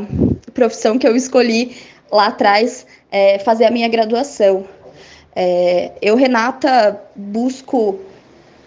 profissão 0.53 0.99
que 0.99 1.09
eu 1.09 1.17
escolhi 1.17 1.77
lá 2.13 2.27
atrás, 2.27 2.87
é, 3.11 3.39
fazer 3.39 3.65
a 3.65 3.71
minha 3.71 3.89
graduação. 3.89 4.65
É, 5.35 5.93
eu, 6.03 6.17
Renata, 6.17 7.01
busco 7.17 7.99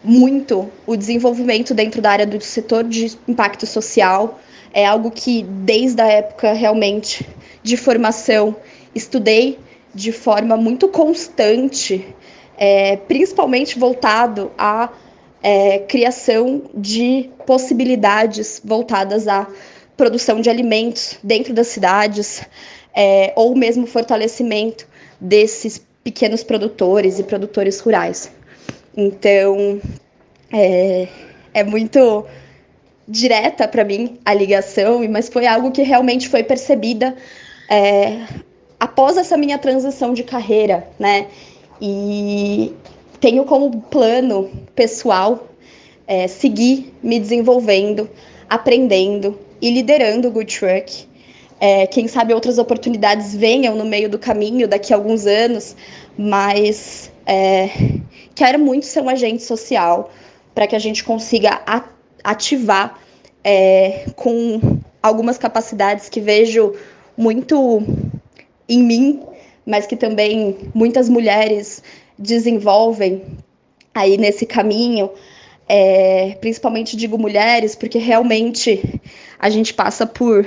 muito 0.03 0.69
o 0.87 0.95
desenvolvimento 0.95 1.73
dentro 1.73 2.01
da 2.01 2.11
área 2.11 2.25
do 2.25 2.41
setor 2.41 2.83
de 2.83 3.17
impacto 3.27 3.65
social. 3.65 4.39
É 4.73 4.85
algo 4.85 5.11
que, 5.11 5.43
desde 5.43 6.01
a 6.01 6.07
época 6.07 6.53
realmente 6.53 7.25
de 7.61 7.77
formação, 7.77 8.55
estudei 8.95 9.59
de 9.93 10.11
forma 10.11 10.55
muito 10.55 10.87
constante, 10.87 12.05
é, 12.57 12.95
principalmente 12.95 13.77
voltado 13.77 14.51
à 14.57 14.89
é, 15.43 15.79
criação 15.79 16.63
de 16.73 17.29
possibilidades 17.45 18.61
voltadas 18.63 19.27
à 19.27 19.47
produção 19.97 20.39
de 20.39 20.49
alimentos 20.49 21.17
dentro 21.23 21.53
das 21.53 21.67
cidades, 21.67 22.41
é, 22.95 23.33
ou 23.35 23.55
mesmo 23.55 23.85
fortalecimento 23.85 24.87
desses 25.19 25.85
pequenos 26.03 26.43
produtores 26.43 27.19
e 27.19 27.23
produtores 27.23 27.79
rurais. 27.79 28.31
Então, 28.95 29.79
é, 30.51 31.07
é 31.53 31.63
muito 31.63 32.25
direta 33.07 33.67
para 33.67 33.83
mim 33.83 34.19
a 34.25 34.33
ligação, 34.33 35.05
mas 35.09 35.29
foi 35.29 35.45
algo 35.45 35.71
que 35.71 35.81
realmente 35.81 36.29
foi 36.29 36.43
percebida 36.43 37.15
é, 37.69 38.25
após 38.81 39.15
essa 39.15 39.37
minha 39.37 39.59
transição 39.59 40.11
de 40.11 40.23
carreira, 40.23 40.87
né? 40.97 41.27
E 41.79 42.73
tenho 43.19 43.45
como 43.45 43.79
plano 43.79 44.49
pessoal 44.73 45.47
é, 46.07 46.27
seguir 46.27 46.91
me 47.03 47.19
desenvolvendo, 47.19 48.09
aprendendo 48.49 49.39
e 49.61 49.69
liderando 49.69 50.29
o 50.29 50.31
Good 50.31 50.57
Truck. 50.57 51.07
É, 51.59 51.85
quem 51.85 52.07
sabe 52.07 52.33
outras 52.33 52.57
oportunidades 52.57 53.35
venham 53.35 53.75
no 53.75 53.85
meio 53.85 54.09
do 54.09 54.17
caminho 54.17 54.67
daqui 54.67 54.91
a 54.91 54.95
alguns 54.95 55.27
anos, 55.27 55.75
mas 56.17 57.11
é, 57.27 57.69
quero 58.33 58.57
muito 58.57 58.87
ser 58.87 59.01
um 59.01 59.09
agente 59.09 59.43
social 59.43 60.09
para 60.55 60.65
que 60.65 60.75
a 60.75 60.79
gente 60.79 61.03
consiga 61.03 61.61
ativar 62.23 62.99
é, 63.43 64.05
com 64.15 64.59
algumas 65.03 65.37
capacidades 65.37 66.09
que 66.09 66.19
vejo 66.19 66.73
muito 67.15 67.83
em 68.71 68.81
mim, 68.81 69.21
mas 69.65 69.85
que 69.85 69.95
também 69.95 70.57
muitas 70.73 71.09
mulheres 71.09 71.83
desenvolvem 72.17 73.21
aí 73.93 74.17
nesse 74.17 74.45
caminho. 74.45 75.11
É, 75.67 76.35
principalmente 76.41 76.97
digo 76.97 77.17
mulheres, 77.17 77.75
porque 77.75 77.97
realmente 77.97 78.99
a 79.39 79.49
gente 79.49 79.73
passa 79.73 80.05
por 80.05 80.45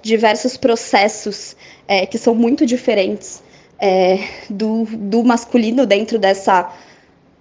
diversos 0.00 0.56
processos 0.56 1.56
é, 1.86 2.06
que 2.06 2.16
são 2.16 2.34
muito 2.34 2.64
diferentes 2.64 3.42
é, 3.78 4.18
do, 4.48 4.84
do 4.84 5.22
masculino 5.24 5.84
dentro 5.84 6.18
dessa 6.18 6.72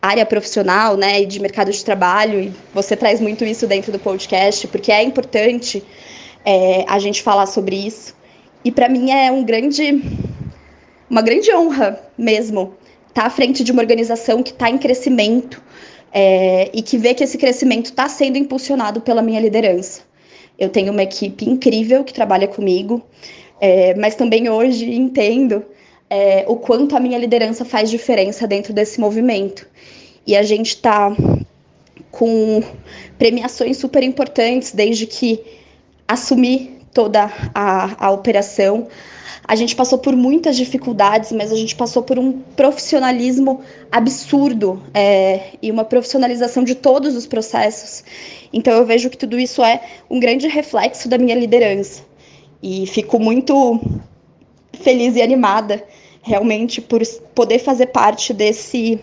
área 0.02 0.26
profissional, 0.26 0.98
né, 0.98 1.22
e 1.22 1.26
de 1.26 1.40
mercado 1.40 1.72
de 1.72 1.86
trabalho, 1.86 2.42
e 2.42 2.54
você 2.74 2.98
traz 2.98 3.22
muito 3.22 3.46
isso 3.46 3.68
dentro 3.68 3.92
do 3.92 4.00
podcast, 4.00 4.68
porque 4.68 4.92
é 4.92 5.04
importante 5.04 5.84
é, 6.44 6.84
a 6.88 6.98
gente 7.00 7.22
falar 7.22 7.46
sobre 7.46 7.76
isso. 7.76 8.16
E 8.64 8.72
para 8.72 8.88
mim 8.88 9.12
é 9.12 9.32
um 9.32 9.44
grande, 9.44 10.04
uma 11.10 11.22
grande 11.22 11.54
honra 11.54 12.00
mesmo 12.18 12.74
estar 13.08 13.22
tá 13.22 13.28
à 13.28 13.30
frente 13.30 13.64
de 13.64 13.72
uma 13.72 13.82
organização 13.82 14.44
que 14.44 14.52
está 14.52 14.70
em 14.70 14.78
crescimento 14.78 15.62
é, 16.14 16.70
e 16.74 16.82
que 16.82 16.98
vê 16.98 17.14
que 17.14 17.24
esse 17.24 17.38
crescimento 17.38 17.86
está 17.86 18.08
sendo 18.08 18.38
impulsionado 18.38 19.02
pela 19.02 19.22
minha 19.22 19.40
liderança. 19.40 20.02
Eu 20.60 20.70
tenho 20.70 20.92
uma 20.92 21.04
equipe 21.04 21.50
incrível 21.50 22.04
que 22.04 22.14
trabalha 22.14 22.48
comigo, 22.48 23.02
é, 23.60 23.96
mas 23.96 24.16
também 24.16 24.50
hoje 24.50 24.92
entendo 24.94 25.66
é, 26.10 26.46
o 26.48 26.56
quanto 26.56 26.96
a 26.96 27.00
minha 27.00 27.18
liderança 27.18 27.66
faz 27.66 27.90
diferença 27.90 28.46
dentro 28.46 28.74
desse 28.74 29.00
movimento. 29.00 29.68
E 30.28 30.36
a 30.36 30.44
gente 30.44 30.68
está 30.68 31.16
com 32.12 32.62
premiações 33.18 33.78
super 33.78 34.04
importantes 34.04 34.74
desde 34.74 35.08
que 35.08 35.40
assumi 36.08 36.81
toda 36.94 37.32
a, 37.54 38.08
a 38.08 38.12
operação. 38.12 38.88
A 39.48 39.56
gente 39.56 39.76
passou 39.76 39.98
por 39.98 40.16
muitas 40.16 40.56
dificuldades, 40.56 41.32
mas 41.32 41.52
a 41.52 41.56
gente 41.56 41.76
passou 41.76 42.04
por 42.04 42.18
um 42.20 42.32
profissionalismo 42.56 43.62
absurdo 43.92 44.82
é, 44.94 45.56
e 45.62 45.72
uma 45.72 45.84
profissionalização 45.84 46.64
de 46.64 46.76
todos 46.76 47.16
os 47.16 47.26
processos. 47.26 48.04
Então 48.54 48.74
eu 48.74 48.86
vejo 48.86 49.10
que 49.10 49.18
tudo 49.18 49.40
isso 49.40 49.64
é 49.64 49.82
um 50.10 50.20
grande 50.20 50.48
reflexo 50.48 51.10
da 51.10 51.18
minha 51.18 51.36
liderança. 51.36 52.04
E 52.62 52.86
fico 52.86 53.20
muito 53.20 53.82
feliz 54.74 55.16
e 55.16 55.22
animada 55.22 55.84
realmente 56.22 56.80
por 56.80 57.02
poder 57.34 57.60
fazer 57.60 57.88
parte 57.88 58.34
desse 58.34 59.00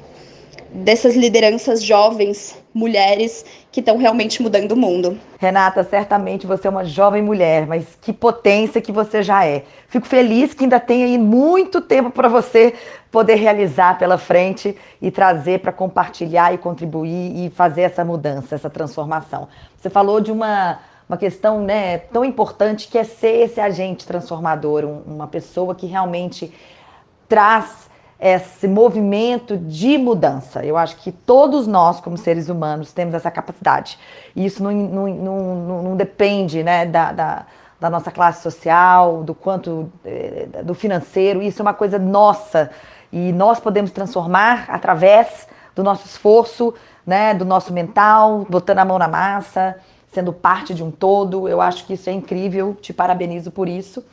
dessas 0.71 1.17
lideranças 1.17 1.83
jovens, 1.83 2.57
mulheres 2.73 3.45
que 3.73 3.81
estão 3.81 3.97
realmente 3.97 4.43
mudando 4.43 4.73
o 4.73 4.77
mundo. 4.77 5.19
Renata, 5.39 5.83
certamente 5.85 6.47
você 6.47 6.67
é 6.67 6.71
uma 6.71 6.85
jovem 6.85 7.23
mulher, 7.23 7.67
mas 7.67 7.85
que 8.01 8.13
potência 8.13 8.81
que 8.81 8.93
você 8.93 9.23
já 9.23 9.45
é. 9.45 9.65
Fico 9.89 10.07
feliz 10.07 10.55
que 10.55 10.65
ainda 10.65 10.79
tem 10.79 11.05
aí 11.05 11.19
muito 11.19 11.81
tempo 11.81 12.11
para 12.11 12.29
você 12.29 12.75
poder 13.11 13.37
realizar 13.37 13.99
pela 13.99 14.19
frente 14.19 14.77
e 15.01 15.11
trazer 15.11 15.61
para 15.61 15.73
compartilhar 15.73 16.53
e 16.53 16.59
contribuir 16.59 17.47
e 17.47 17.51
fazer 17.51 17.83
essa 17.83 18.05
mudança, 18.05 18.55
essa 18.55 18.71
transformação. 18.71 19.49
Você 19.77 19.89
falou 19.89 20.21
de 20.21 20.31
uma 20.31 20.79
uma 21.09 21.17
questão 21.17 21.63
né, 21.63 21.97
tão 21.99 22.23
importante 22.23 22.87
que 22.87 22.99
é 22.99 23.03
ser 23.05 23.45
esse 23.45 23.59
agente 23.59 24.07
transformador, 24.07 24.85
um, 24.85 25.01
uma 25.07 25.27
pessoa 25.27 25.75
que 25.75 25.87
realmente 25.87 26.53
traz 27.27 27.88
esse 28.21 28.67
movimento 28.67 29.57
de 29.57 29.97
mudança. 29.97 30.65
Eu 30.65 30.77
acho 30.77 30.97
que 30.97 31.13
todos 31.13 31.67
nós, 31.67 32.01
como 32.01 32.17
seres 32.17 32.49
humanos, 32.49 32.93
temos 32.93 33.15
essa 33.15 33.31
capacidade. 33.31 33.99
E 34.35 34.45
isso 34.45 34.63
não, 34.63 34.73
não, 34.73 35.07
não, 35.09 35.83
não 35.85 35.97
depende 35.97 36.65
né, 36.65 36.85
da, 36.85 37.13
da, 37.13 37.47
da, 37.79 37.89
nossa 37.89 38.11
classe 38.11 38.43
social, 38.43 39.23
do 39.23 39.35
quanto 39.35 39.91
eh, 40.05 40.49
do 40.65 40.75
financeiro. 40.75 41.41
Isso 41.41 41.61
é 41.61 41.65
uma 41.65 41.75
coisa 41.75 41.97
nossa. 41.97 42.71
E 43.13 43.33
nós 43.33 43.61
podemos 43.61 43.93
transformar 43.93 44.67
através 44.69 45.47
do 45.77 45.85
nosso 45.85 46.05
esforço, 46.05 46.75
né, 47.07 47.33
do 47.33 47.45
nosso 47.45 47.73
mental, 47.73 48.45
botando 48.51 48.81
a 48.81 48.85
mão 48.85 48.99
na 48.99 49.07
massa, 49.07 49.77
sendo 50.13 50.33
parte 50.33 50.75
de 50.75 50.83
um 50.83 50.91
todo. 50.91 51.49
Eu 51.49 51.61
acho 51.61 51.87
que 51.87 51.95
isso 51.95 52.11
é 52.11 52.13
incrível. 52.13 52.77
Te 52.81 52.93
parabenizo 52.93 53.53
por 53.53 53.69
isso. 53.69 54.05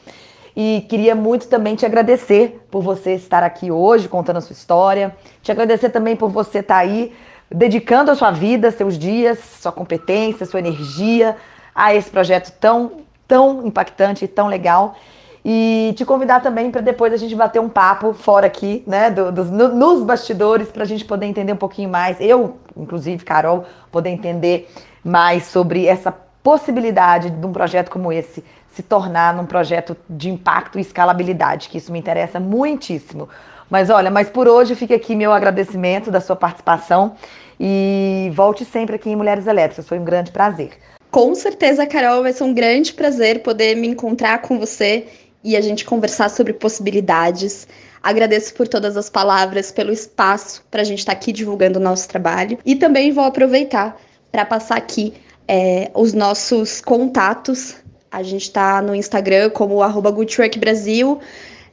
E 0.56 0.86
queria 0.88 1.13
muito 1.13 1.48
também 1.48 1.76
te 1.76 1.86
agradecer 1.86 2.65
por 2.72 2.82
você 2.82 3.12
estar 3.12 3.44
aqui 3.44 3.70
hoje 3.70 4.08
contando 4.08 4.38
a 4.38 4.41
sua 4.41 4.54
história. 4.54 5.15
Te 5.41 5.52
agradecer 5.52 5.89
também 5.89 6.15
por 6.15 6.30
você 6.30 6.60
estar 6.60 6.78
aí 6.78 7.13
dedicando 7.52 8.10
a 8.10 8.15
sua 8.15 8.32
vida, 8.32 8.72
seus 8.72 8.98
dias, 8.98 9.38
sua 9.60 9.72
competência, 9.72 10.46
sua 10.46 10.60
energia 10.60 11.36
a 11.74 11.94
esse 11.94 12.10
projeto 12.10 12.52
tão, 12.60 13.02
tão 13.28 13.68
impactante 13.68 14.24
e 14.24 14.28
tão 14.28 14.48
legal. 14.48 14.96
E 15.44 15.94
te 15.96 16.06
convidar 16.06 16.41
também 16.41 16.72
para 16.72 16.82
depois 16.82 17.13
a 17.13 17.18
gente 17.18 17.36
bater 17.36 17.60
um 17.60 17.70
papo 17.70 18.13
fora 18.13 18.48
aqui, 18.48 18.82
né, 18.88 19.12
do, 19.12 19.32
dos, 19.32 19.52
no, 19.52 19.68
nos 19.68 20.04
bastidores, 20.04 20.70
para 20.70 20.84
a 20.84 20.88
gente 20.88 21.06
poder 21.06 21.28
entender 21.28 21.54
um 21.54 21.58
pouquinho 21.58 21.89
mais. 21.89 22.18
Eu, 22.20 22.58
inclusive, 22.76 23.24
Carol, 23.24 23.65
poder 23.91 24.10
entender 24.10 24.68
mais 25.04 25.46
sobre 25.46 25.86
essa 25.86 26.12
possibilidade 26.41 27.30
de 27.30 27.46
um 27.46 27.52
projeto 27.52 27.91
como 27.91 28.12
esse 28.12 28.44
se 28.76 28.84
tornar 28.84 29.34
num 29.34 29.46
projeto 29.46 29.96
de 30.10 30.30
impacto 30.30 30.78
e 30.78 30.82
escalabilidade, 30.82 31.70
que 31.70 31.78
isso 31.78 31.92
me 31.92 32.00
interessa 32.00 32.40
muitíssimo. 32.40 33.30
Mas 33.70 33.90
olha, 33.90 34.12
mas 34.12 34.30
por 34.30 34.48
hoje 34.48 34.76
fica 34.76 34.96
aqui 34.96 35.16
meu 35.16 35.32
agradecimento 35.32 36.12
da 36.12 36.20
sua 36.20 36.36
participação 36.36 37.16
e 37.60 38.32
volte 38.36 38.66
sempre 38.66 38.96
aqui 38.96 39.10
em 39.10 39.16
Mulheres 39.16 39.48
Elétricas, 39.48 39.88
foi 39.88 39.98
um 39.98 40.04
grande 40.04 40.32
prazer. 40.32 40.72
Com 41.10 41.34
certeza, 41.34 41.88
Carol, 41.88 42.22
vai 42.22 42.34
ser 42.34 42.44
um 42.44 42.54
grande 42.54 42.94
prazer 42.94 43.42
poder 43.42 43.76
me 43.76 43.88
encontrar 43.88 44.42
com 44.42 44.60
você 44.60 45.08
e 45.42 45.56
a 45.56 45.62
gente 45.62 45.86
conversar 45.86 46.30
sobre 46.30 46.52
possibilidades. 46.52 47.68
Agradeço 48.04 48.54
por 48.54 48.68
todas 48.68 48.98
as 48.98 49.10
palavras, 49.10 49.72
pelo 49.72 49.94
espaço 49.94 50.64
para 50.70 50.82
a 50.82 50.84
gente 50.84 51.00
estar 51.00 51.14
tá 51.14 51.18
aqui 51.18 51.32
divulgando 51.32 51.80
o 51.80 51.82
nosso 51.82 52.10
trabalho. 52.10 52.60
E 52.66 52.76
também 52.76 53.14
vou 53.14 53.24
aproveitar 53.24 53.96
para 54.32 54.46
passar 54.46 54.76
aqui 54.76 55.14
é, 55.48 55.90
os 55.94 56.14
nossos 56.14 56.82
contatos. 56.82 57.78
A 58.15 58.23
gente 58.23 58.43
está 58.43 58.82
no 58.82 58.95
Instagram 58.95 59.49
como 59.49 59.82
arroba 59.82 60.10
Brasil. 60.58 61.19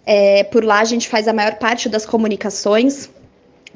É, 0.05 0.42
por 0.42 0.64
lá 0.64 0.81
a 0.81 0.85
gente 0.85 1.09
faz 1.09 1.28
a 1.28 1.33
maior 1.33 1.55
parte 1.55 1.88
das 1.88 2.05
comunicações, 2.05 3.09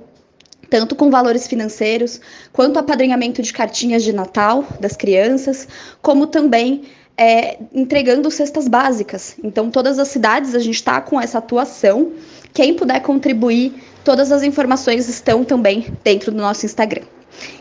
tanto 0.70 0.96
com 0.96 1.08
valores 1.08 1.46
financeiros, 1.46 2.20
quanto 2.52 2.78
apadrinhamento 2.78 3.40
de 3.40 3.52
cartinhas 3.52 4.02
de 4.02 4.12
Natal 4.12 4.64
das 4.80 4.96
crianças, 4.96 5.68
como 6.02 6.26
também 6.26 6.82
é, 7.16 7.58
entregando 7.72 8.30
cestas 8.30 8.68
básicas. 8.68 9.36
Então, 9.42 9.70
todas 9.70 9.98
as 9.98 10.08
cidades 10.08 10.54
a 10.54 10.58
gente 10.58 10.74
está 10.74 11.00
com 11.00 11.20
essa 11.20 11.38
atuação. 11.38 12.12
Quem 12.52 12.74
puder 12.74 13.00
contribuir, 13.00 13.72
todas 14.04 14.32
as 14.32 14.42
informações 14.42 15.08
estão 15.08 15.44
também 15.44 15.86
dentro 16.02 16.30
do 16.30 16.38
nosso 16.38 16.66
Instagram. 16.66 17.04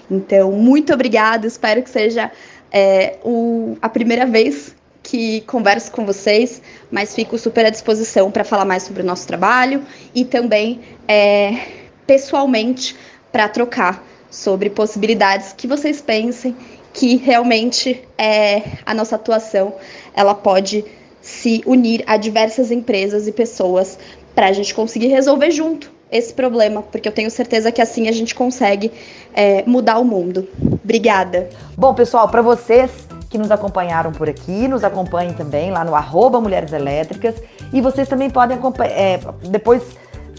Então, 0.10 0.52
muito 0.52 0.94
obrigada. 0.94 1.48
Espero 1.48 1.82
que 1.82 1.89
seja 1.89 2.32
é, 2.72 3.18
o, 3.24 3.78
a 3.82 3.89
primeira 3.89 4.26
vez 4.26 4.76
que 5.02 5.42
converso 5.42 5.92
com 5.92 6.06
vocês, 6.06 6.62
mas 6.89 7.13
fico 7.13 7.38
super 7.38 7.66
à 7.66 7.70
disposição 7.70 8.32
para 8.32 8.44
falar 8.44 8.63
mais 8.63 8.84
sobre 8.84 9.04
o 9.04 9.06
nosso 9.06 9.28
trabalho 9.28 9.84
e 10.16 10.24
também. 10.24 10.80
É, 11.08 11.84
pessoalmente 12.06 12.96
para 13.32 13.48
trocar 13.50 14.04
sobre 14.30 14.70
possibilidades 14.70 15.54
que 15.54 15.68
vocês 15.68 16.02
pensem 16.02 16.56
que 16.93 17.17
realmente 17.17 18.08
é, 18.17 18.62
a 18.86 18.93
nossa 18.93 19.15
atuação 19.15 19.73
ela 20.15 20.36
pode 20.36 20.86
se 21.21 21.63
unir 21.65 22.03
a 22.06 22.17
diversas 22.17 22.69
empresas 22.69 23.27
e 23.27 23.32
pessoas 23.32 23.97
para 24.36 24.47
a 24.47 24.51
gente 24.51 24.73
conseguir 24.73 25.08
resolver 25.08 25.51
junto 25.51 25.91
esse 26.12 26.32
problema, 26.32 26.84
porque 26.84 27.08
eu 27.08 27.12
tenho 27.12 27.32
certeza 27.32 27.71
que 27.71 27.82
assim 27.82 28.08
a 28.08 28.12
gente 28.12 28.36
consegue 28.36 28.91
é, 29.34 29.63
mudar 29.65 29.97
o 29.97 30.06
mundo. 30.06 30.47
Obrigada. 30.84 31.49
Bom, 31.75 31.93
pessoal, 31.95 32.29
para 32.29 32.41
vocês 32.41 32.91
que 33.32 33.38
nos 33.38 33.49
acompanharam 33.49 34.12
por 34.12 34.29
aqui, 34.29 34.67
nos 34.67 34.84
acompanhem 34.84 35.34
também 35.34 35.71
lá 35.71 35.84
no 35.84 35.95
arroba 35.95 36.39
Mulheres 36.39 36.71
Elétricas 36.71 37.36
e 37.71 37.82
vocês 37.82 38.08
também 38.08 38.29
podem 38.29 38.60
é, 38.82 39.19
depois 39.49 39.82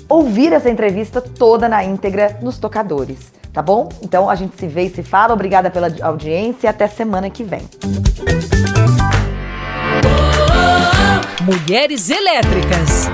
ouvir 0.09 0.53
essa 0.53 0.71
entrevista 0.71 1.21
toda 1.21 1.69
na 1.69 1.83
íntegra 1.83 2.39
nos 2.41 2.57
tocadores, 2.57 3.33
tá 3.55 3.63
bom? 3.63 3.89
Então 4.03 4.29
a 4.29 4.35
gente 4.35 4.59
se 4.59 4.67
vê 4.67 4.83
e 4.83 4.91
se 4.91 5.03
fala. 5.03 5.33
Obrigada 5.33 5.71
pela 5.71 5.89
audiência 6.03 6.67
e 6.67 6.69
até 6.69 6.87
semana 6.89 7.31
que 7.31 7.45
vem. 7.45 7.63
Mulheres 11.41 12.11
Elétricas. 12.11 13.09